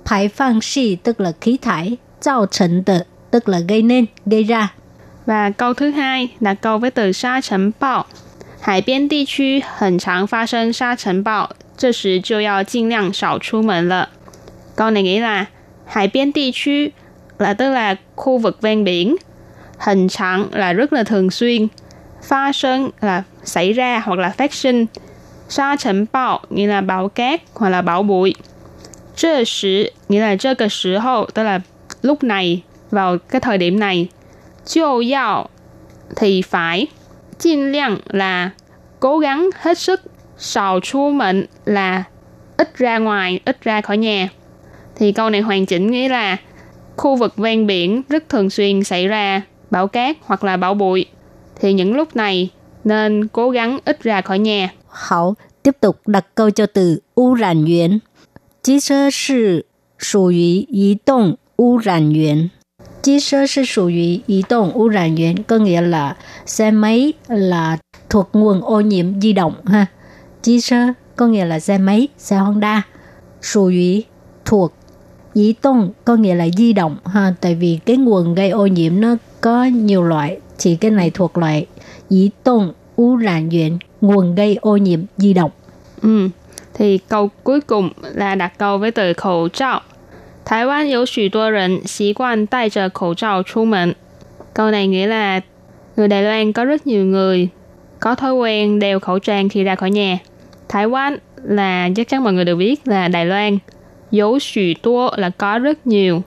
[0.05, 4.73] 排放系 tức là khí thải, 造成的 tức là gây nên, gây ra.
[5.25, 8.05] Và câu thứ hai là câu với từ sa尘暴。
[8.61, 14.09] 海边地区很常发生沙尘暴， 这时就要尽量少出门了。
[14.75, 15.45] Câu này nghĩa là
[15.85, 16.91] hải biên địa区
[17.37, 19.15] là tức là khu vực ven biển,
[19.79, 21.67] hình trạng là rất là thường xuyên,
[22.23, 24.85] phát sinh là xảy ra hoặc là phát sinh,
[25.49, 28.35] sa尘暴nghĩa là bão cát hoặc là bão bụi.
[29.15, 31.61] 这时 nghĩa là 这个时候 tức là
[32.01, 34.09] lúc này, vào cái thời điểm này.
[34.65, 35.49] 就要
[36.15, 36.87] thì phải.
[37.37, 38.51] 尽量 là
[38.99, 40.01] cố gắng hết sức.
[40.40, 42.04] sầu chú mệnh là
[42.56, 44.28] ít ra ngoài, ít ra khỏi nhà.
[44.96, 46.36] Thì câu này hoàn chỉnh nghĩa là
[46.96, 51.06] khu vực ven biển rất thường xuyên xảy ra bão cát hoặc là bão bụi.
[51.60, 52.50] Thì những lúc này
[52.84, 54.68] nên cố gắng ít ra khỏi nhà.
[54.88, 57.98] Hậu tiếp tục đặt câu cho từ u rạn yuan.
[58.62, 59.64] Chí sơ sư
[59.98, 62.48] sủ yu yi động u rạn yuan.
[63.02, 67.12] Chí sơ sư sủ yu yi động u rạn yuan có nghĩa là xe máy
[67.28, 67.78] là
[68.10, 69.86] thuộc nguồn ô nhiễm di động ha.
[70.43, 70.77] Chi sơ
[71.15, 72.83] có nghĩa là xe máy, xe Honda.
[73.41, 74.05] Sù ủy
[74.45, 74.73] thuộc
[75.33, 79.01] Dĩ tông có nghĩa là di động ha, tại vì cái nguồn gây ô nhiễm
[79.01, 81.65] nó có nhiều loại, thì cái này thuộc loại
[82.09, 85.51] dĩ tông污染源, nguồn gây ô nhiễm di động.
[86.01, 86.29] Ừ,
[86.73, 89.81] thì câu cuối cùng là đặt câu với từ khẩu罩.
[90.45, 93.95] Thái Lan có 许多人习惯戴着口罩出门.
[94.53, 95.41] Câu này nghĩa là
[95.95, 97.49] người Đài Loan có rất nhiều người
[97.99, 100.19] có thói quen đeo khẩu trang khi ra khỏi nhà.
[100.70, 103.58] Thái Quan là chắc chắn mọi người đều biết là Đài Loan.
[104.10, 106.22] Dấu xù tua là có rất nhiều.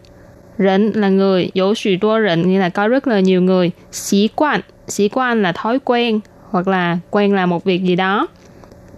[0.58, 3.72] Rỉnh là người, dấu xù tua rỉnh nghĩa là có rất là nhiều người.
[3.92, 8.28] Sĩ quan, sĩ quan là thói quen hoặc là quen làm một việc gì đó.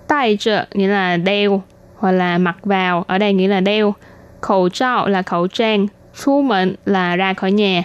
[0.07, 1.63] Tài trợ nghĩa là đeo
[1.95, 3.93] hoặc là mặc vào, ở đây nghĩa là đeo.
[4.41, 7.83] Khẩu trao là khẩu trang, Xu mệnh là ra khỏi nhà.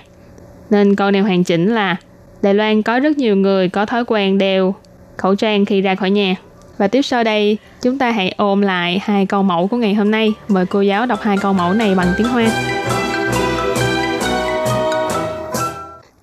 [0.70, 1.96] Nên câu này hoàn chỉnh là
[2.42, 4.74] Đài Loan có rất nhiều người có thói quen đeo
[5.16, 6.34] khẩu trang khi ra khỏi nhà.
[6.79, 10.11] Và tiếp sau đây, chúng ta hãy ôm lại hai câu mẫu của ngày hôm
[10.11, 10.33] nay.
[10.47, 12.49] Mời cô giáo đọc hai câu mẫu này bằng tiếng Hoa.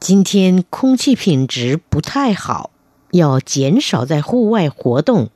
[0.00, 2.70] 今天空气品质不太好，
[3.12, 5.28] 要减少在户外活动。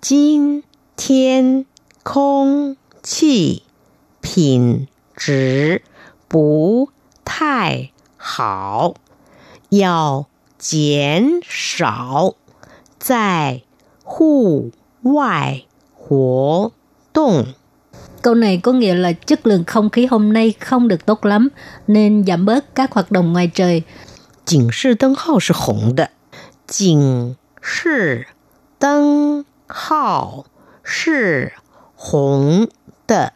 [0.00, 0.62] 今
[0.96, 1.66] 天
[2.04, 3.64] 空气
[4.20, 4.86] 品
[5.16, 5.82] 质
[6.28, 6.90] 不
[7.24, 8.94] 太好，
[9.70, 10.26] 要
[10.58, 12.34] 减少
[13.00, 13.62] 在
[14.07, 14.69] Hù
[15.03, 15.65] ngoại
[16.07, 16.71] hổ
[17.13, 17.45] tung.
[18.21, 21.49] Câu này có nghĩa là chất lượng không khí hôm nay không được tốt lắm,
[21.87, 23.81] nên giảm bớt các hoạt động ngoài trời.
[24.45, 26.07] Chỉnh sư tân hào là hồng đe.
[26.67, 28.17] Chỉnh sư
[28.79, 29.03] tân
[29.69, 30.43] hào
[31.07, 31.47] là
[31.97, 32.65] hồng
[33.07, 33.29] đe.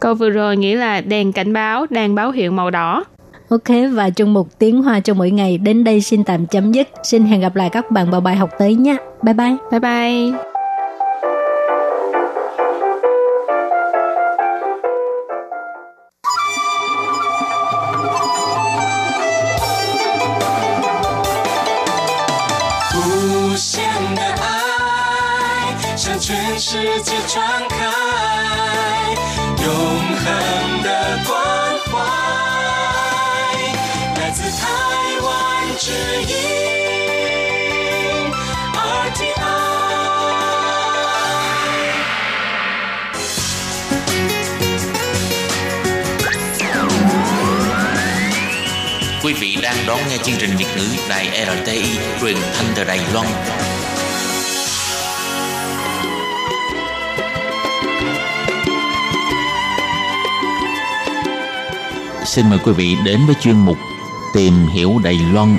[0.00, 3.04] Câu vừa rồi nghĩa là đèn cảnh báo, đang báo hiệu màu đỏ.
[3.48, 6.88] Ok và chung mục tiếng Hoa cho mỗi ngày đến đây xin tạm chấm dứt.
[7.02, 8.96] Xin hẹn gặp lại các bạn vào bài học tới nhé.
[9.22, 9.56] Bye bye.
[9.70, 10.32] Bye bye.
[26.74, 27.73] Hãy
[49.24, 53.00] Quý vị đang đón nghe chương trình Việt ngữ Đài RTI truyền thanh từ Đài
[53.12, 53.26] Loan.
[62.24, 63.78] Xin mời quý vị đến với chuyên mục
[64.34, 65.58] Tìm hiểu Đài Loan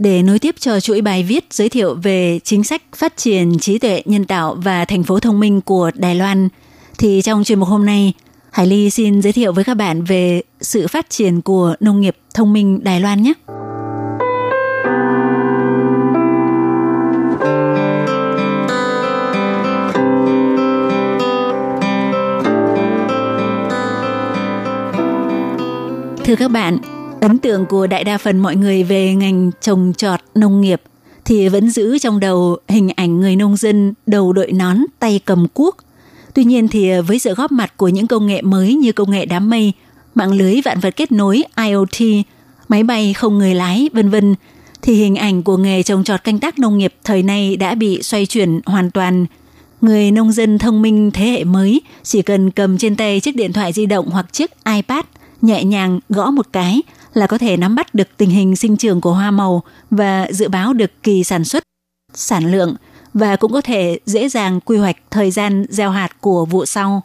[0.00, 3.78] để nối tiếp cho chuỗi bài viết giới thiệu về chính sách phát triển trí
[3.78, 6.48] tuệ nhân tạo và thành phố thông minh của Đài Loan,
[6.98, 8.12] thì trong chuyên mục hôm nay,
[8.50, 12.16] Hải Ly xin giới thiệu với các bạn về sự phát triển của nông nghiệp
[12.34, 13.32] thông minh Đài Loan nhé.
[26.24, 26.78] Thưa các bạn,
[27.20, 30.82] ấn tượng của đại đa phần mọi người về ngành trồng trọt nông nghiệp
[31.24, 35.48] thì vẫn giữ trong đầu hình ảnh người nông dân đầu đội nón tay cầm
[35.54, 35.76] cuốc.
[36.34, 39.26] Tuy nhiên thì với sự góp mặt của những công nghệ mới như công nghệ
[39.26, 39.72] đám mây,
[40.14, 42.24] mạng lưới vạn vật kết nối IoT,
[42.68, 44.34] máy bay không người lái, vân vân,
[44.82, 48.02] thì hình ảnh của nghề trồng trọt canh tác nông nghiệp thời nay đã bị
[48.02, 49.26] xoay chuyển hoàn toàn.
[49.80, 53.52] Người nông dân thông minh thế hệ mới chỉ cần cầm trên tay chiếc điện
[53.52, 55.04] thoại di động hoặc chiếc iPad,
[55.42, 56.82] nhẹ nhàng gõ một cái
[57.14, 60.48] là có thể nắm bắt được tình hình sinh trưởng của hoa màu và dự
[60.48, 61.62] báo được kỳ sản xuất,
[62.14, 62.74] sản lượng
[63.14, 67.02] và cũng có thể dễ dàng quy hoạch thời gian gieo hạt của vụ sau.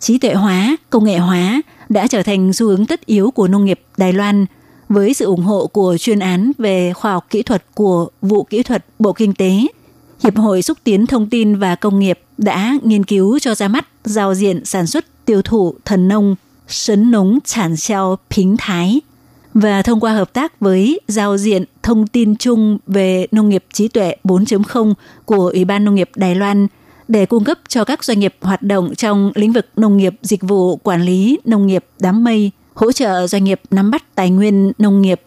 [0.00, 3.64] Trí tuệ hóa, công nghệ hóa đã trở thành xu hướng tất yếu của nông
[3.64, 4.46] nghiệp Đài Loan
[4.88, 8.62] với sự ủng hộ của chuyên án về khoa học kỹ thuật của vụ kỹ
[8.62, 9.66] thuật Bộ Kinh tế.
[10.22, 13.86] Hiệp hội xúc tiến thông tin và công nghiệp đã nghiên cứu cho ra mắt
[14.04, 16.36] giao diện sản xuất tiêu thụ thần nông
[16.68, 19.00] Sấn nống sản xeo Pính Thái
[19.54, 23.88] và thông qua hợp tác với giao diện thông tin chung về nông nghiệp trí
[23.88, 26.66] tuệ 4.0 của Ủy ban Nông nghiệp Đài Loan
[27.08, 30.42] để cung cấp cho các doanh nghiệp hoạt động trong lĩnh vực nông nghiệp, dịch
[30.42, 34.72] vụ, quản lý, nông nghiệp, đám mây, hỗ trợ doanh nghiệp nắm bắt tài nguyên
[34.78, 35.20] nông nghiệp.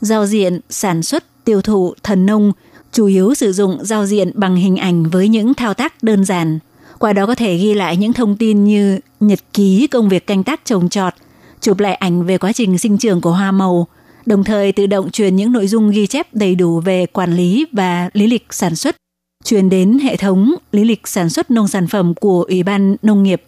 [0.00, 2.52] Giao diện sản xuất, tiêu thụ, thần nông
[2.92, 6.58] chủ yếu sử dụng giao diện bằng hình ảnh với những thao tác đơn giản.
[6.98, 10.44] Qua đó có thể ghi lại những thông tin như nhật ký công việc canh
[10.44, 11.14] tác trồng trọt–
[11.68, 13.86] chụp lại ảnh về quá trình sinh trưởng của hoa màu,
[14.26, 17.66] đồng thời tự động truyền những nội dung ghi chép đầy đủ về quản lý
[17.72, 18.96] và lý lịch sản xuất,
[19.44, 23.22] truyền đến hệ thống lý lịch sản xuất nông sản phẩm của Ủy ban Nông
[23.22, 23.42] nghiệp,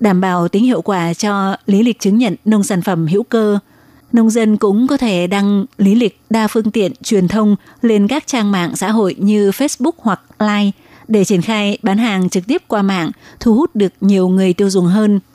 [0.00, 3.58] đảm bảo tính hiệu quả cho lý lịch chứng nhận nông sản phẩm hữu cơ.
[4.12, 8.26] Nông dân cũng có thể đăng lý lịch đa phương tiện truyền thông lên các
[8.26, 10.70] trang mạng xã hội như Facebook hoặc Line
[11.08, 13.10] để triển khai bán hàng trực tiếp qua mạng,
[13.40, 15.20] thu hút được nhiều người tiêu dùng hơn–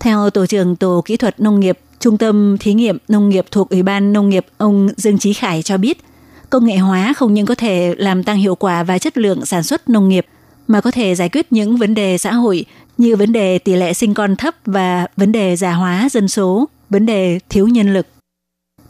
[0.00, 3.70] theo Tổ trưởng Tổ Kỹ thuật Nông nghiệp, Trung tâm Thí nghiệm Nông nghiệp thuộc
[3.70, 5.98] Ủy ban Nông nghiệp ông Dương Trí Khải cho biết,
[6.50, 9.62] công nghệ hóa không những có thể làm tăng hiệu quả và chất lượng sản
[9.62, 10.26] xuất nông nghiệp,
[10.66, 12.64] mà có thể giải quyết những vấn đề xã hội
[12.98, 16.68] như vấn đề tỷ lệ sinh con thấp và vấn đề già hóa dân số,
[16.90, 18.06] vấn đề thiếu nhân lực.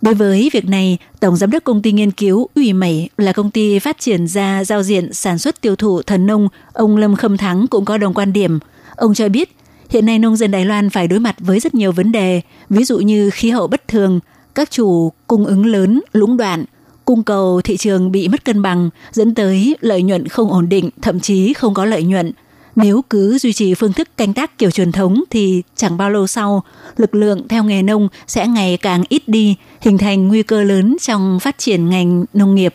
[0.00, 3.50] Đối với việc này, Tổng Giám đốc Công ty Nghiên cứu Ủy Mẩy là công
[3.50, 7.36] ty phát triển ra giao diện sản xuất tiêu thụ thần nông, ông Lâm Khâm
[7.36, 8.58] Thắng cũng có đồng quan điểm.
[8.96, 9.56] Ông cho biết
[9.90, 12.84] Hiện nay nông dân Đài Loan phải đối mặt với rất nhiều vấn đề, ví
[12.84, 14.20] dụ như khí hậu bất thường,
[14.54, 16.64] các chủ cung ứng lớn, lũng đoạn,
[17.04, 20.90] cung cầu thị trường bị mất cân bằng, dẫn tới lợi nhuận không ổn định,
[21.02, 22.32] thậm chí không có lợi nhuận.
[22.76, 26.26] Nếu cứ duy trì phương thức canh tác kiểu truyền thống thì chẳng bao lâu
[26.26, 26.62] sau,
[26.96, 30.96] lực lượng theo nghề nông sẽ ngày càng ít đi, hình thành nguy cơ lớn
[31.00, 32.74] trong phát triển ngành nông nghiệp.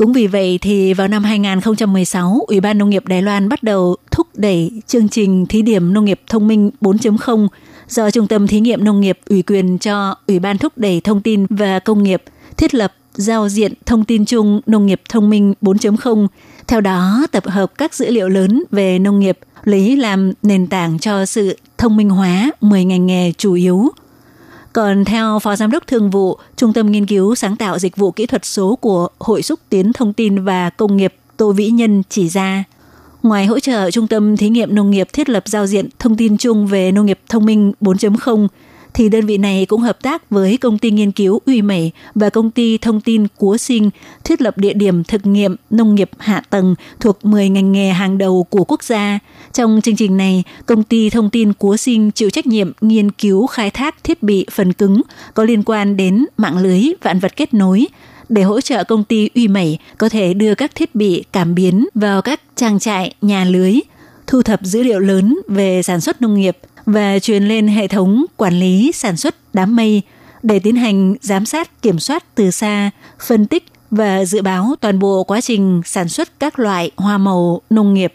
[0.00, 3.96] Cũng vì vậy thì vào năm 2016, Ủy ban Nông nghiệp Đài Loan bắt đầu
[4.10, 7.48] thúc đẩy chương trình thí điểm nông nghiệp thông minh 4.0
[7.88, 11.20] do Trung tâm Thí nghiệm Nông nghiệp ủy quyền cho Ủy ban thúc đẩy thông
[11.20, 12.22] tin và công nghiệp
[12.56, 16.26] thiết lập giao diện thông tin chung nông nghiệp thông minh 4.0,
[16.66, 20.98] theo đó tập hợp các dữ liệu lớn về nông nghiệp lấy làm nền tảng
[20.98, 23.88] cho sự thông minh hóa 10 ngành nghề chủ yếu.
[24.72, 28.10] Còn theo Phó Giám đốc thương vụ Trung tâm Nghiên cứu Sáng tạo Dịch vụ
[28.10, 32.02] Kỹ thuật số của Hội xúc tiến thông tin và công nghiệp Tô Vĩ Nhân
[32.08, 32.64] chỉ ra,
[33.22, 36.36] ngoài hỗ trợ Trung tâm Thí nghiệm Nông nghiệp thiết lập giao diện thông tin
[36.36, 38.48] chung về nông nghiệp thông minh 4.0,
[38.94, 42.30] thì đơn vị này cũng hợp tác với công ty nghiên cứu Uy 美 và
[42.30, 43.90] công ty thông tin Cúa Sinh
[44.24, 48.18] thiết lập địa điểm thực nghiệm nông nghiệp hạ tầng thuộc 10 ngành nghề hàng
[48.18, 49.18] đầu của quốc gia.
[49.52, 53.46] Trong chương trình này, công ty thông tin Cúa Sinh chịu trách nhiệm nghiên cứu
[53.46, 55.02] khai thác thiết bị phần cứng
[55.34, 57.86] có liên quan đến mạng lưới vạn vật kết nối,
[58.28, 61.88] để hỗ trợ công ty Uy Mẩy có thể đưa các thiết bị cảm biến
[61.94, 63.80] vào các trang trại, nhà lưới,
[64.26, 66.58] thu thập dữ liệu lớn về sản xuất nông nghiệp
[66.92, 70.02] và truyền lên hệ thống quản lý sản xuất đám mây
[70.42, 72.90] để tiến hành giám sát kiểm soát từ xa,
[73.26, 77.60] phân tích và dự báo toàn bộ quá trình sản xuất các loại hoa màu
[77.70, 78.14] nông nghiệp.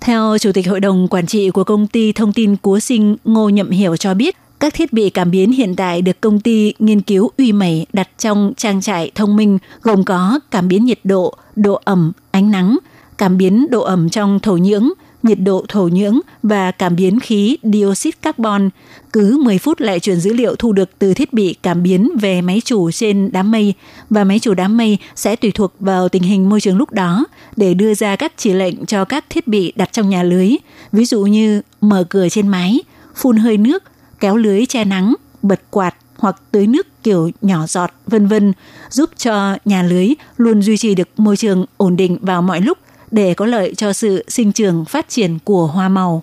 [0.00, 3.48] Theo Chủ tịch Hội đồng Quản trị của công ty thông tin Cúa Sinh Ngô
[3.48, 7.00] Nhậm Hiểu cho biết, các thiết bị cảm biến hiện tại được công ty nghiên
[7.00, 11.34] cứu uy mẩy đặt trong trang trại thông minh gồm có cảm biến nhiệt độ,
[11.56, 12.78] độ ẩm, ánh nắng,
[13.18, 14.90] cảm biến độ ẩm trong thổ nhưỡng,
[15.24, 18.70] nhiệt độ thổ nhưỡng và cảm biến khí dioxide carbon.
[19.12, 22.40] Cứ 10 phút lại chuyển dữ liệu thu được từ thiết bị cảm biến về
[22.40, 23.74] máy chủ trên đám mây.
[24.10, 27.24] Và máy chủ đám mây sẽ tùy thuộc vào tình hình môi trường lúc đó
[27.56, 30.56] để đưa ra các chỉ lệnh cho các thiết bị đặt trong nhà lưới,
[30.92, 32.80] ví dụ như mở cửa trên mái,
[33.14, 33.82] phun hơi nước,
[34.20, 38.52] kéo lưới che nắng, bật quạt hoặc tưới nước kiểu nhỏ giọt, vân vân,
[38.90, 42.78] giúp cho nhà lưới luôn duy trì được môi trường ổn định vào mọi lúc
[43.14, 46.22] để có lợi cho sự sinh trưởng phát triển của hoa màu.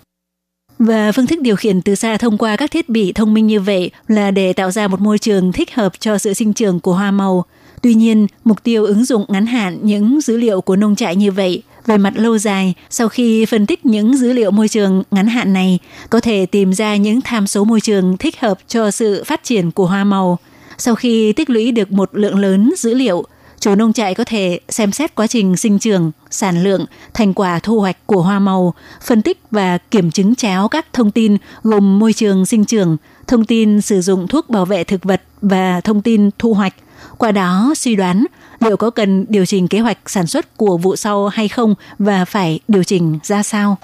[0.78, 3.60] Và phương thức điều khiển từ xa thông qua các thiết bị thông minh như
[3.60, 6.94] vậy là để tạo ra một môi trường thích hợp cho sự sinh trưởng của
[6.94, 7.44] hoa màu.
[7.82, 11.32] Tuy nhiên, mục tiêu ứng dụng ngắn hạn những dữ liệu của nông trại như
[11.32, 15.26] vậy về mặt lâu dài, sau khi phân tích những dữ liệu môi trường ngắn
[15.26, 15.78] hạn này,
[16.10, 19.70] có thể tìm ra những tham số môi trường thích hợp cho sự phát triển
[19.70, 20.38] của hoa màu.
[20.78, 23.24] Sau khi tích lũy được một lượng lớn dữ liệu,
[23.62, 27.58] chủ nông trại có thể xem xét quá trình sinh trưởng, sản lượng, thành quả
[27.58, 31.98] thu hoạch của hoa màu, phân tích và kiểm chứng chéo các thông tin gồm
[31.98, 32.96] môi trường sinh trưởng,
[33.26, 36.74] thông tin sử dụng thuốc bảo vệ thực vật và thông tin thu hoạch.
[37.18, 38.24] Qua đó suy đoán
[38.60, 42.24] liệu có cần điều chỉnh kế hoạch sản xuất của vụ sau hay không và
[42.24, 43.76] phải điều chỉnh ra sao.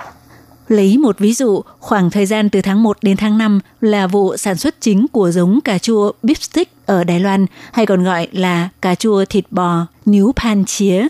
[0.68, 4.36] Lấy một ví dụ, khoảng thời gian từ tháng 1 đến tháng 5 là vụ
[4.36, 8.68] sản xuất chính của giống cà chua Bipstick ở Đài Loan hay còn gọi là
[8.82, 11.06] cà chua thịt bò níu pan chía.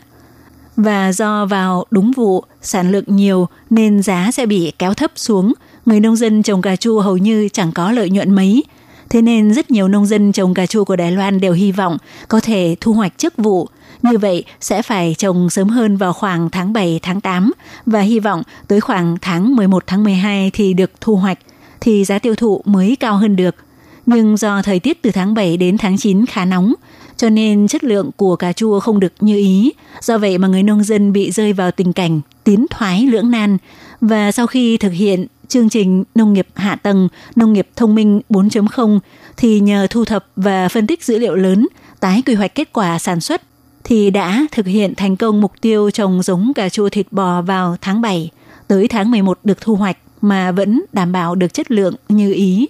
[0.76, 5.52] Và do vào đúng vụ, sản lượng nhiều nên giá sẽ bị kéo thấp xuống.
[5.86, 8.64] Người nông dân trồng cà chua hầu như chẳng có lợi nhuận mấy.
[9.10, 11.96] Thế nên rất nhiều nông dân trồng cà chua của Đài Loan đều hy vọng
[12.28, 13.68] có thể thu hoạch trước vụ.
[14.02, 17.52] Như vậy sẽ phải trồng sớm hơn vào khoảng tháng 7, tháng 8
[17.86, 21.38] và hy vọng tới khoảng tháng 11, tháng 12 thì được thu hoạch
[21.80, 23.54] thì giá tiêu thụ mới cao hơn được
[24.08, 26.74] nhưng do thời tiết từ tháng 7 đến tháng 9 khá nóng,
[27.16, 29.72] cho nên chất lượng của cà chua không được như ý.
[30.00, 33.56] Do vậy mà người nông dân bị rơi vào tình cảnh tiến thoái lưỡng nan.
[34.00, 38.20] Và sau khi thực hiện chương trình nông nghiệp hạ tầng, nông nghiệp thông minh
[38.30, 38.98] 4.0
[39.36, 41.66] thì nhờ thu thập và phân tích dữ liệu lớn,
[42.00, 43.42] tái quy hoạch kết quả sản xuất
[43.88, 47.76] thì đã thực hiện thành công mục tiêu trồng giống cà chua thịt bò vào
[47.80, 48.30] tháng 7,
[48.66, 52.68] tới tháng 11 được thu hoạch mà vẫn đảm bảo được chất lượng như ý.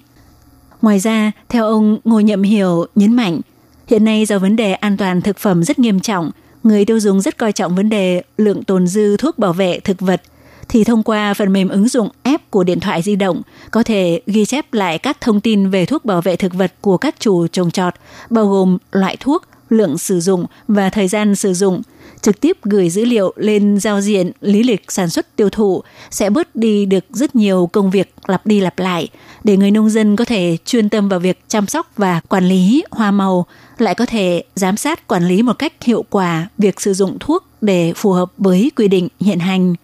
[0.83, 3.41] Ngoài ra, theo ông Ngô Nhậm Hiểu nhấn mạnh,
[3.87, 6.31] hiện nay do vấn đề an toàn thực phẩm rất nghiêm trọng,
[6.63, 10.01] người tiêu dùng rất coi trọng vấn đề lượng tồn dư thuốc bảo vệ thực
[10.01, 10.23] vật,
[10.69, 14.21] thì thông qua phần mềm ứng dụng app của điện thoại di động có thể
[14.27, 17.47] ghi chép lại các thông tin về thuốc bảo vệ thực vật của các chủ
[17.47, 17.95] trồng trọt,
[18.31, 21.83] bao gồm loại thuốc, lượng sử dụng và thời gian sử dụng–
[22.23, 26.31] trực tiếp gửi dữ liệu lên giao diện lý lịch sản xuất tiêu thụ sẽ
[26.31, 29.09] bớt đi được rất nhiều công việc lặp đi lặp lại
[29.45, 32.85] để người nông dân có thể chuyên tâm vào việc chăm sóc và quản lý
[32.91, 33.47] hoa màu,
[33.79, 37.45] lại có thể giám sát quản lý một cách hiệu quả việc sử dụng thuốc
[37.61, 39.75] để phù hợp với quy định hiện hành.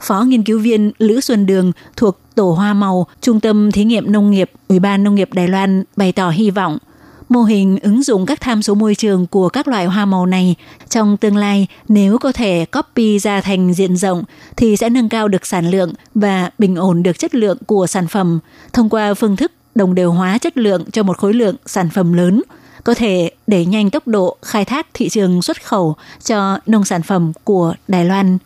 [0.00, 4.12] Phó nghiên cứu viên Lữ Xuân Đường thuộc Tổ Hoa Màu, Trung tâm Thí nghiệm
[4.12, 6.78] Nông nghiệp, Ủy ban Nông nghiệp Đài Loan bày tỏ hy vọng–
[7.28, 10.54] Mô hình ứng dụng các tham số môi trường của các loại hoa màu này
[10.88, 14.24] trong tương lai nếu có thể copy ra thành diện rộng
[14.56, 18.06] thì sẽ nâng cao được sản lượng và bình ổn được chất lượng của sản
[18.06, 18.38] phẩm
[18.72, 22.12] thông qua phương thức đồng đều hóa chất lượng cho một khối lượng sản phẩm
[22.12, 22.42] lớn,
[22.84, 27.02] có thể đẩy nhanh tốc độ khai thác thị trường xuất khẩu cho nông sản
[27.02, 28.38] phẩm của Đài Loan.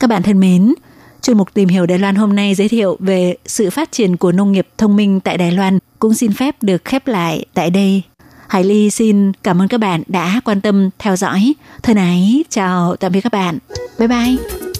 [0.00, 0.74] Các bạn thân mến,
[1.22, 4.32] Chuyên mục tìm hiểu Đài Loan hôm nay giới thiệu về sự phát triển của
[4.32, 8.02] nông nghiệp thông minh tại Đài Loan cũng xin phép được khép lại tại đây.
[8.48, 11.54] Hải Ly xin cảm ơn các bạn đã quan tâm theo dõi.
[11.82, 13.58] Thân ái, chào tạm biệt các bạn.
[13.98, 14.71] Bye bye.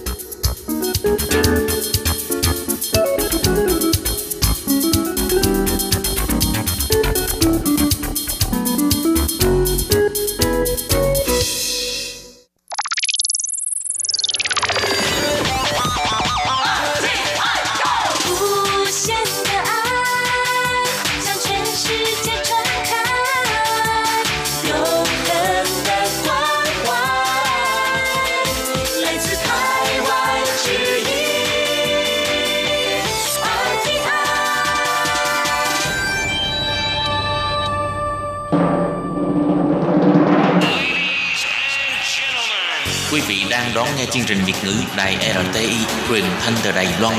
[43.75, 45.16] Đang đón nghe chương trình Việt ngữ Đài
[45.51, 45.77] RTI
[46.09, 47.18] truyền thanh từ Đài Loan.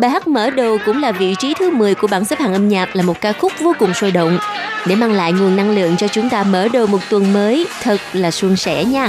[0.00, 2.68] Bài hát mở đầu cũng là vị trí thứ 10 của bảng xếp hạng âm
[2.68, 4.38] nhạc là một ca khúc vô cùng sôi động
[4.86, 8.00] để mang lại nguồn năng lượng cho chúng ta mở đầu một tuần mới thật
[8.12, 9.08] là suôn sẻ nha.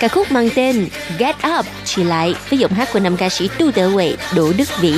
[0.00, 0.88] Ca khúc mang tên
[1.18, 4.52] Get Up chỉ lại với giọng hát của nam ca sĩ Tu Tử Huệ, Đỗ
[4.56, 4.94] Đức Vĩ.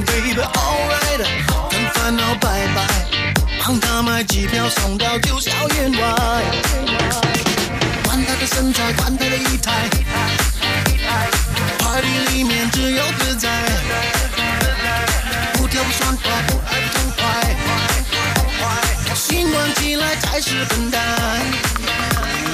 [0.00, 1.22] baby，alright，
[1.70, 2.86] 跟烦恼拜拜，
[3.60, 6.14] 帮他买机票送到九霄云外。
[8.04, 9.72] 管他的身材，管他的仪态
[20.32, 21.00] 起来才是笨蛋。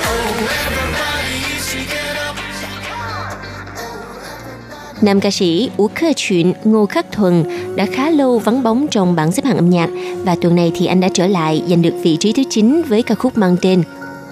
[0.04, 7.44] Oh everybody，一起 get up。Nam ca sĩ Ú Khơ Chuyện Ngô Khắc Thuần
[7.76, 9.90] đã khá lâu vắng bóng trong bảng xếp hạng âm nhạc
[10.24, 13.02] và tuần này thì anh đã trở lại giành được vị trí thứ 9 với
[13.02, 13.82] ca khúc mang tên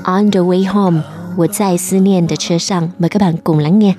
[0.05, 1.01] On the Way Home
[1.37, 3.95] 我在思念的车上 mời các bạn cùng lắng nghe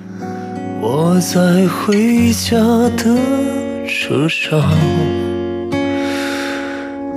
[0.80, 2.56] 我在回家
[2.96, 3.16] 的
[3.88, 4.62] 车上，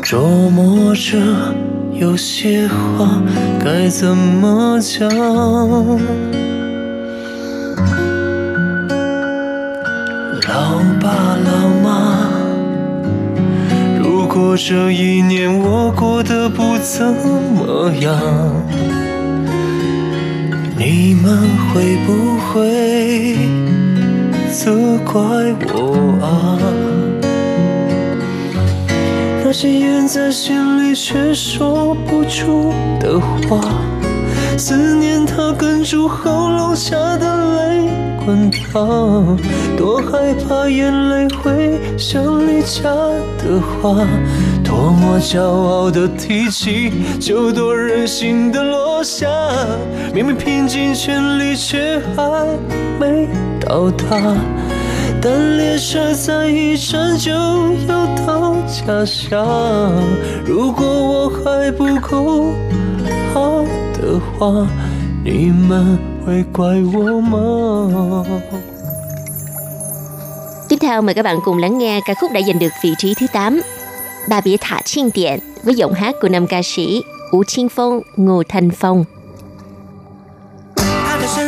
[0.03, 1.17] 琢磨着
[2.02, 3.22] 有些话
[3.64, 5.08] 该怎么讲。
[10.48, 12.28] 老爸老妈，
[14.02, 18.18] 如果这一年我过得不怎么样，
[20.76, 21.38] 你们
[21.68, 23.36] 会不会
[24.50, 25.22] 责怪
[25.72, 26.91] 我啊？
[29.52, 33.60] 那些咽在心里却说不出的话，
[34.56, 37.86] 思念它哽住喉咙下的泪。
[38.24, 39.36] 滚烫，
[39.76, 42.88] 多害怕眼泪会像离家
[43.36, 43.94] 的花，
[44.64, 46.90] 多么骄傲的提起，
[47.20, 49.28] 就多任性的落下。
[50.14, 52.48] 明明拼尽全力，却还
[52.98, 53.28] 没
[53.60, 54.34] 到达。
[55.21, 59.45] 但列车在一站就要到家乡，
[60.45, 62.53] 如果我还不够
[63.33, 64.67] 好的话，
[65.23, 65.97] 你们。
[66.27, 68.25] 会怪我吗？
[70.69, 73.25] Tiếp theo mời các bạn cùng lắng nghe ca khúc đã giành được vị trí thứ
[73.33, 73.61] 8
[74.29, 78.01] Bà Bỉa Thả Chiên Điện với giọng hát của nam ca sĩ Ú Chiên Phong,
[78.15, 79.05] Ngô Thanh Phong.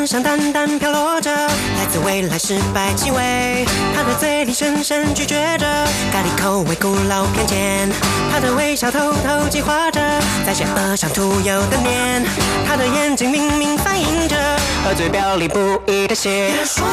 [0.05, 3.65] 身上淡淡飘落着来自未来失败气味，
[3.97, 5.67] 他的嘴里深深咀嚼着
[6.13, 7.89] 咖喱口味古老偏见，
[8.31, 10.03] 他的微笑偷偷计划着
[10.45, 12.23] 在邪恶上涂油的脸，
[12.69, 14.37] 他的眼睛明明反映着
[14.85, 16.53] 和嘴表里不一的血。
[16.67, 16.87] 说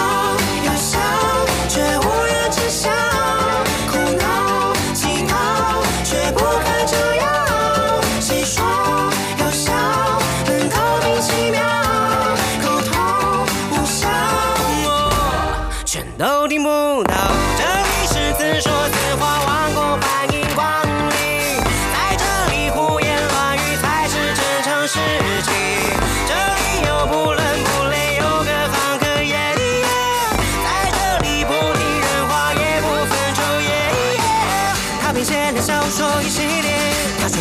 [0.64, 0.98] 有笑，
[1.68, 2.90] 却无人知晓，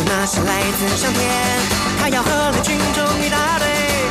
[0.00, 1.20] 说那是来自上天，
[1.98, 3.66] 他要和雷群众一大堆，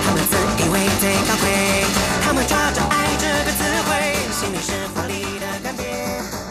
[0.06, 1.46] 他们自以为最高贵，
[2.24, 3.90] 他们抓着爱这个词汇，
[4.32, 5.82] 心里是华丽的干瘪，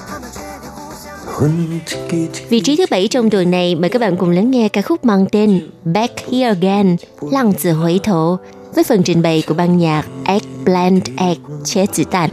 [0.09, 1.13] 他们决定互相。
[1.39, 4.31] Huân chích kỳ chích Vị trí thứ bảy trong tuần này mời các bạn cùng
[4.31, 8.39] lắng nghe ca khúc mang tên Back Here Again, Lăng Tử Hủy Thổ
[8.75, 12.31] với phần trình bày của ban nhạc Eggplant Egg Chế Tử Tàn.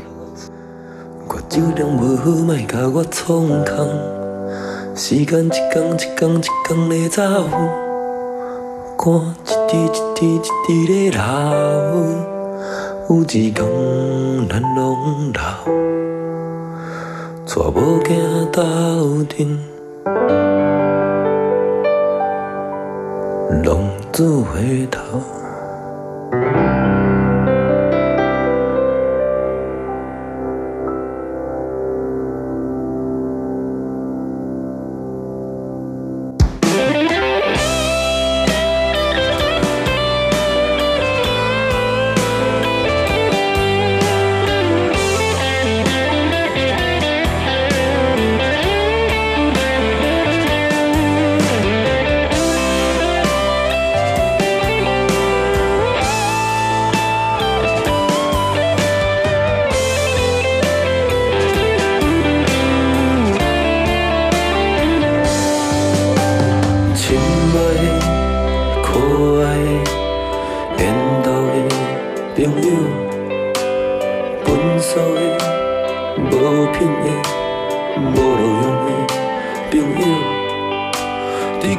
[1.28, 4.15] 我酒量无好，莫甲我创空。
[4.99, 7.23] 时间一天一天一天咧走，
[8.97, 11.21] 汗一滴一滴一滴咧流。
[13.11, 13.63] 有一天
[14.49, 15.41] 咱拢老，
[17.45, 18.09] 带某囝
[18.51, 19.59] 斗阵，
[23.63, 23.69] 浪
[24.11, 24.17] 子
[24.51, 25.21] 回头。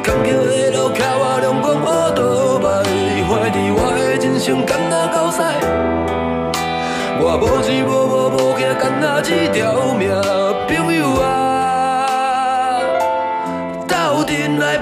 [0.08, 1.84] 坎坷的路徛我阳光乌
[2.16, 2.18] 倒
[2.64, 2.66] 摆，
[3.28, 5.36] 怀疑我的人生敢若狗屎，
[7.20, 10.08] 我无钱无无无惊，敢若一条命，
[10.66, 12.80] 朋友啊。
[13.86, 14.78] 斗阵来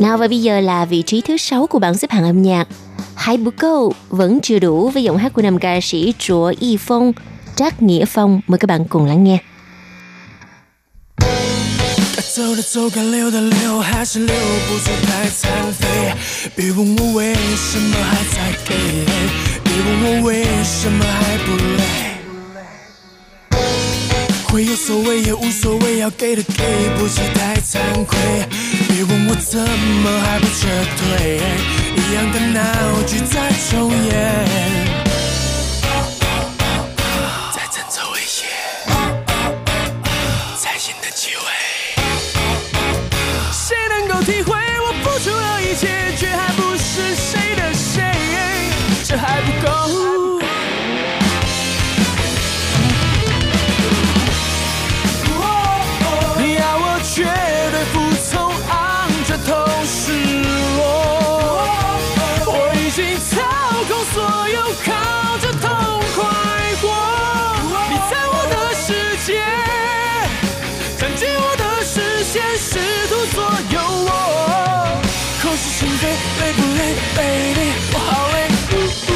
[0.00, 2.68] Nào và bây giờ là vị trí thứ sáu của bảng xếp hạng âm nhạc.
[3.14, 6.76] Hai bữa câu vẫn chưa đủ với giọng hát của nam ca sĩ Chúa Y
[6.76, 7.12] Phong,
[7.56, 8.40] Trác Nghĩa Phong.
[8.46, 9.38] Mời các bạn cùng lắng nghe.
[12.14, 14.34] 该走的走，该留的留，还是留
[14.68, 16.14] 不住太残废。
[16.56, 18.74] 别问我为什么还在给，
[19.64, 21.65] 别问我为什么还不累。
[24.57, 27.77] 会有所谓也无所谓，要给的给不起太惭
[28.07, 28.17] 愧。
[28.87, 31.39] 别问我怎么还不撤退，
[31.95, 35.06] 一样的闹剧在重演。
[72.66, 72.78] 试
[73.08, 74.10] 图左右我。
[75.42, 76.04] 口是心非，
[76.40, 76.80] 累不累，
[77.16, 77.68] baby？
[77.92, 78.36] 我好累。
[78.72, 78.74] 呜
[79.08, 79.12] 呜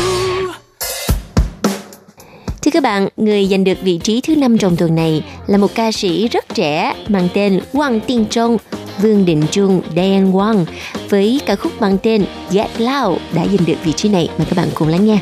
[2.62, 5.74] Thưa các bạn, người giành được vị trí thứ năm trong tuần này là một
[5.74, 8.58] ca sĩ rất trẻ mang tên Wang Tiên Trung,
[9.02, 10.64] Vương Định Trung, Diane Wang
[11.08, 14.28] với ca khúc mang tên Get Loud đã giành được vị trí này.
[14.38, 15.18] Mời các bạn cùng lắng nghe.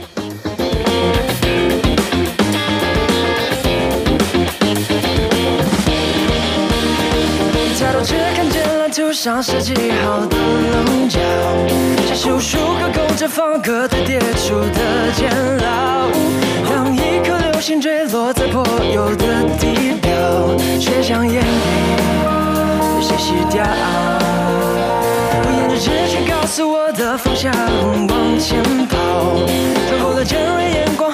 [9.12, 11.20] 见蓝图上设计好的棱角，
[12.08, 16.08] 像是无数个勾着方格堆叠出的监牢。
[16.70, 20.12] 当一颗流星坠落在破旧的地表，
[20.80, 21.42] 却像眼影
[22.98, 23.64] 被谁洗掉？
[25.42, 27.52] 我沿着直觉告诉我的方向
[28.08, 28.96] 往前跑，
[29.88, 31.12] 穿过了尖锐眼光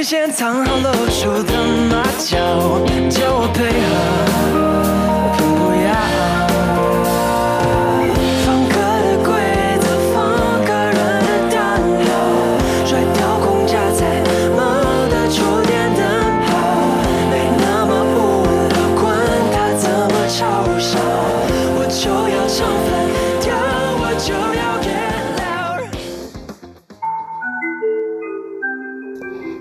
[0.00, 1.52] 惑我前线藏好露出的
[1.90, 2.38] 马脚，
[3.10, 5.39] 叫我配合，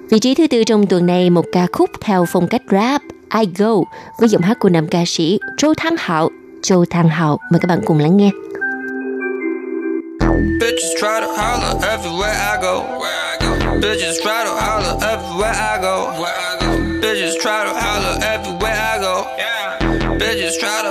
[0.10, 3.02] Vị trí thứ tư trong tuần này, một ca khúc theo phong cách rap,
[3.40, 3.74] I Go,
[4.20, 6.30] với giọng hát của nam ca sĩ Châu Thăng Hạo.
[6.64, 8.30] Châu Thăng Hạo, mời các bạn cùng lắng nghe.
[10.62, 12.84] Bitches try to holler everywhere I go.
[13.82, 16.12] Bitches try to holler everywhere I go.
[17.02, 19.26] Bitches try to holler everywhere I go.
[20.20, 20.89] Bitches try to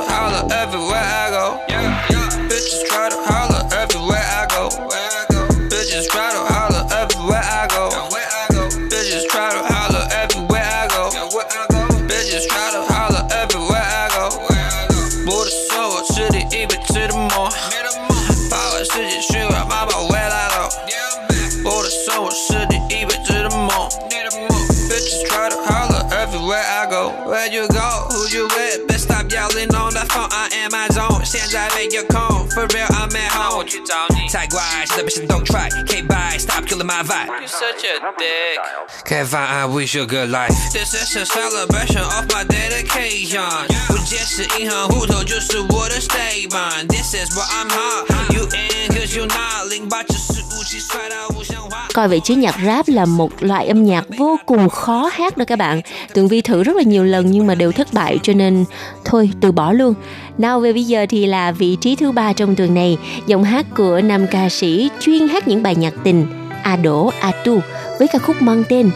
[36.97, 37.41] stop killing my vibe.
[37.41, 38.59] You such a dick.
[39.05, 40.49] Can't find I wish you good life.
[40.71, 43.67] This is a celebration of my dedication.
[43.87, 46.87] 不解释银行户头就是我的 statement.
[46.89, 48.33] This is what I'm hot.
[48.33, 49.67] You in cause you not.
[49.69, 51.87] 零八只是武器帅到不像话。
[51.93, 55.45] Coi vậy chứ nhạc rap là một loại âm nhạc vô cùng khó hát đó
[55.47, 55.81] các bạn.
[56.13, 58.65] Tường Vi thử rất là nhiều lần nhưng mà đều thất bại cho nên
[59.05, 59.93] thôi từ bỏ luôn.
[60.37, 63.65] Nào về bây giờ thì là vị trí thứ ba trong tuần này, giọng hát
[63.77, 66.25] của nam ca sĩ chuyên hát những bài nhạc tình
[66.63, 67.61] A Đỗ A Tu
[67.99, 68.89] với ca khúc mang tên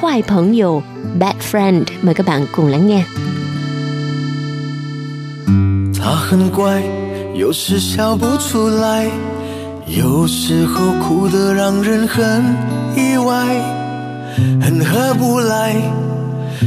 [0.00, 0.82] Hoài Phẫn Dồ
[1.18, 1.82] Bad Friend.
[2.02, 3.04] Mời các bạn cùng lắng nghe.
[5.96, 6.82] 他很乖，
[7.34, 9.08] 有时笑不出来，
[9.86, 12.44] 有时候哭得让人很
[12.94, 13.46] 意外，
[14.60, 15.74] 很合不来，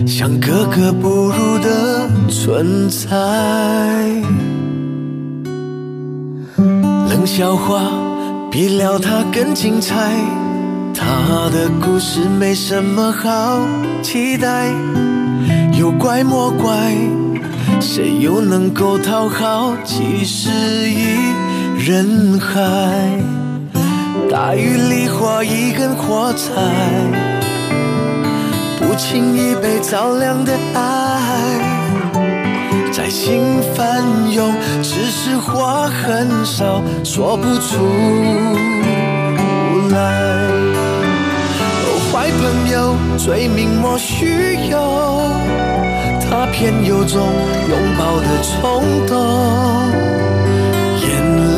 [0.07, 3.07] 像格格不入的存在。
[6.57, 7.81] 冷笑话
[8.51, 10.15] 比撩他更精彩，
[10.94, 13.60] 他的故事没什么好
[14.02, 14.66] 期待，
[15.78, 16.70] 有怪莫怪。
[17.80, 20.50] 谁又能够讨好几十
[20.88, 21.32] 亿
[21.78, 22.60] 人海？
[24.30, 26.52] 大雨里画一根火柴，
[28.78, 31.30] 不轻易被照亮的爱，
[32.92, 33.42] 在心
[33.74, 37.76] 翻涌，只是话很少，说不出
[39.90, 40.41] 来。
[42.42, 44.76] 朋友，罪名莫须有。
[46.28, 47.20] 他偏有种
[47.70, 49.14] 拥抱的冲动，
[51.00, 51.08] 眼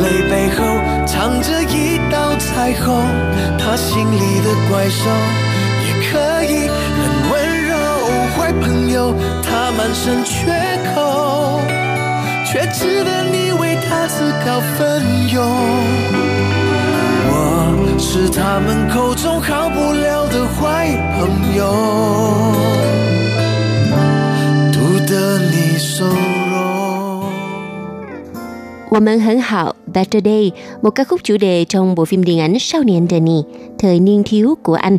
[0.03, 0.61] 泪背后
[1.07, 3.03] 藏着一道彩虹，
[3.57, 5.09] 他心里的怪兽
[5.87, 7.33] 也可以很温
[7.67, 7.73] 柔。
[8.37, 9.11] 坏朋友，
[9.41, 10.53] 他满身缺
[10.93, 11.59] 口，
[12.45, 15.01] 却值得你为他自告奋
[15.33, 15.41] 勇。
[18.04, 22.80] 我是他们口中好不了的坏朋友。
[25.10, 27.24] 得你收容。
[28.90, 30.50] 我们很好Better Day,
[30.82, 33.42] một ca khúc chủ đề trong bộ phim điện ảnh Sao niên Danny,
[33.78, 34.96] thời niên thiếu của anh.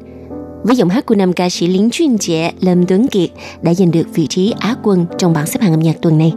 [0.63, 3.29] Với giọng hát của nam ca sĩ Lý Chuyên Trẻ, Lâm Tuấn Kiệt
[3.61, 6.33] đã giành được vị trí Á quân trong bảng xếp hạng âm nhạc tuần này.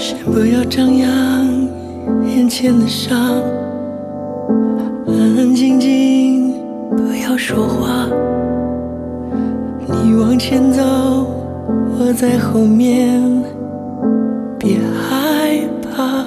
[0.00, 1.43] 先不要张扬
[2.45, 3.41] 眼前的伤，
[5.07, 6.53] 安安静静，
[6.91, 8.07] 不要说话。
[9.87, 10.83] 你往前走，
[11.97, 13.19] 我在后面，
[14.59, 16.23] 别害怕。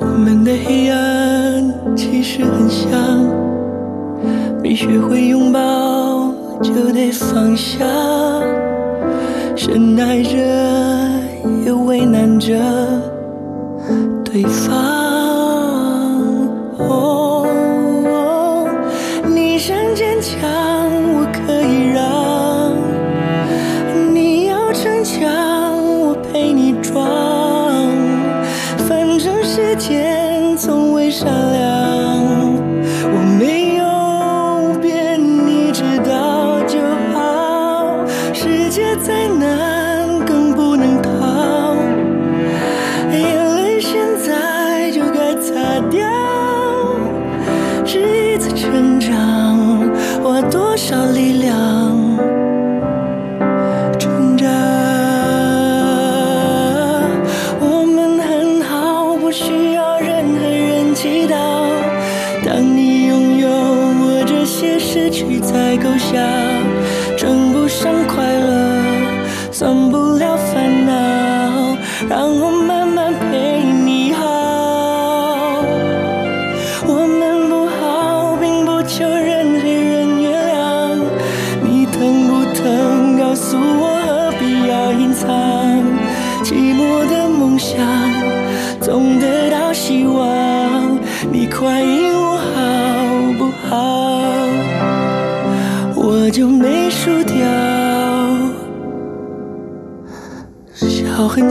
[0.00, 2.92] 我们的黑暗其实很像，
[4.62, 6.30] 没学会拥抱
[6.60, 7.78] 就得放下，
[9.56, 10.36] 深爱着
[11.64, 12.54] 也为难着
[14.24, 15.09] 对方。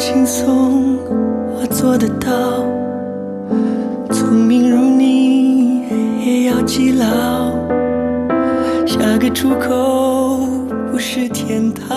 [0.09, 0.99] 轻松，
[1.55, 2.65] 我做得到。
[4.11, 5.83] 聪明如你，
[6.25, 7.53] 也要记牢。
[8.87, 10.39] 下个出口
[10.91, 11.89] 不是天堂。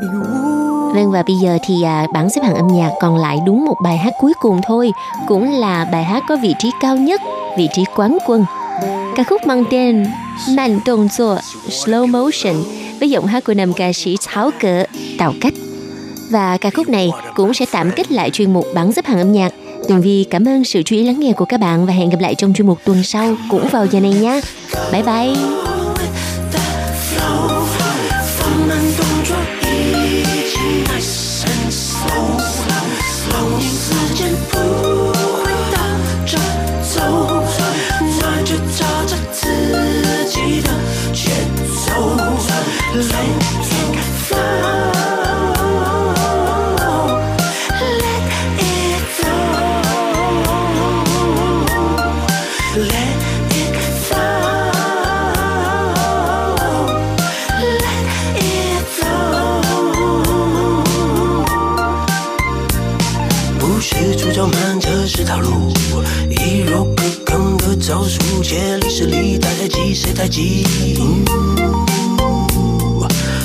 [0.00, 3.64] 已无 Vâng và bây giờ thì à, bảng xếp hạng âm nhạc còn lại đúng
[3.64, 4.92] một bài hát cuối cùng thôi,
[5.28, 7.20] cũng là bài hát có vị trí cao nhất,
[7.56, 8.44] vị trí quán quân.
[9.16, 10.06] Ca khúc mang tên
[10.56, 11.38] Mạnh động作
[11.68, 12.54] Slow Motion
[13.00, 14.84] với giọng hát của nam ca sĩ Tháo Cỡ
[15.18, 15.54] Tào Cách.
[16.29, 19.31] Và ca khúc này cũng sẽ tạm kết lại chuyên mục bảng xếp hạng âm
[19.31, 19.53] nhạc.
[19.87, 22.19] Tường Vi, cảm ơn sự chú ý lắng nghe của các bạn và hẹn gặp
[22.19, 24.41] lại trong chuyên mục tuần sau cũng vào giờ này nha.
[24.91, 25.78] Bye bye!
[69.93, 70.63] 谁太急？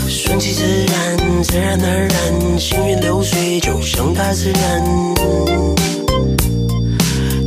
[0.08, 4.84] 顺其自然，自然而然，行云流水，就像大自然。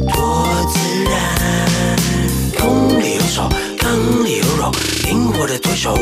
[0.07, 1.95] 多自然，
[2.57, 4.71] 空里有手，缸里有肉，
[5.05, 5.95] 灵活的对手。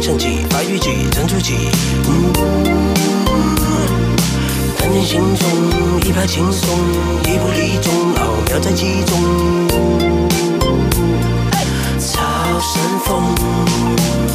[0.00, 1.68] 成己，发于己，成诸己。
[4.78, 5.46] 谈定行踪，
[6.06, 6.78] 一派轻松，
[7.24, 9.68] 一步离中，奥妙在其中。
[11.98, 12.22] 超
[12.60, 14.29] 神风。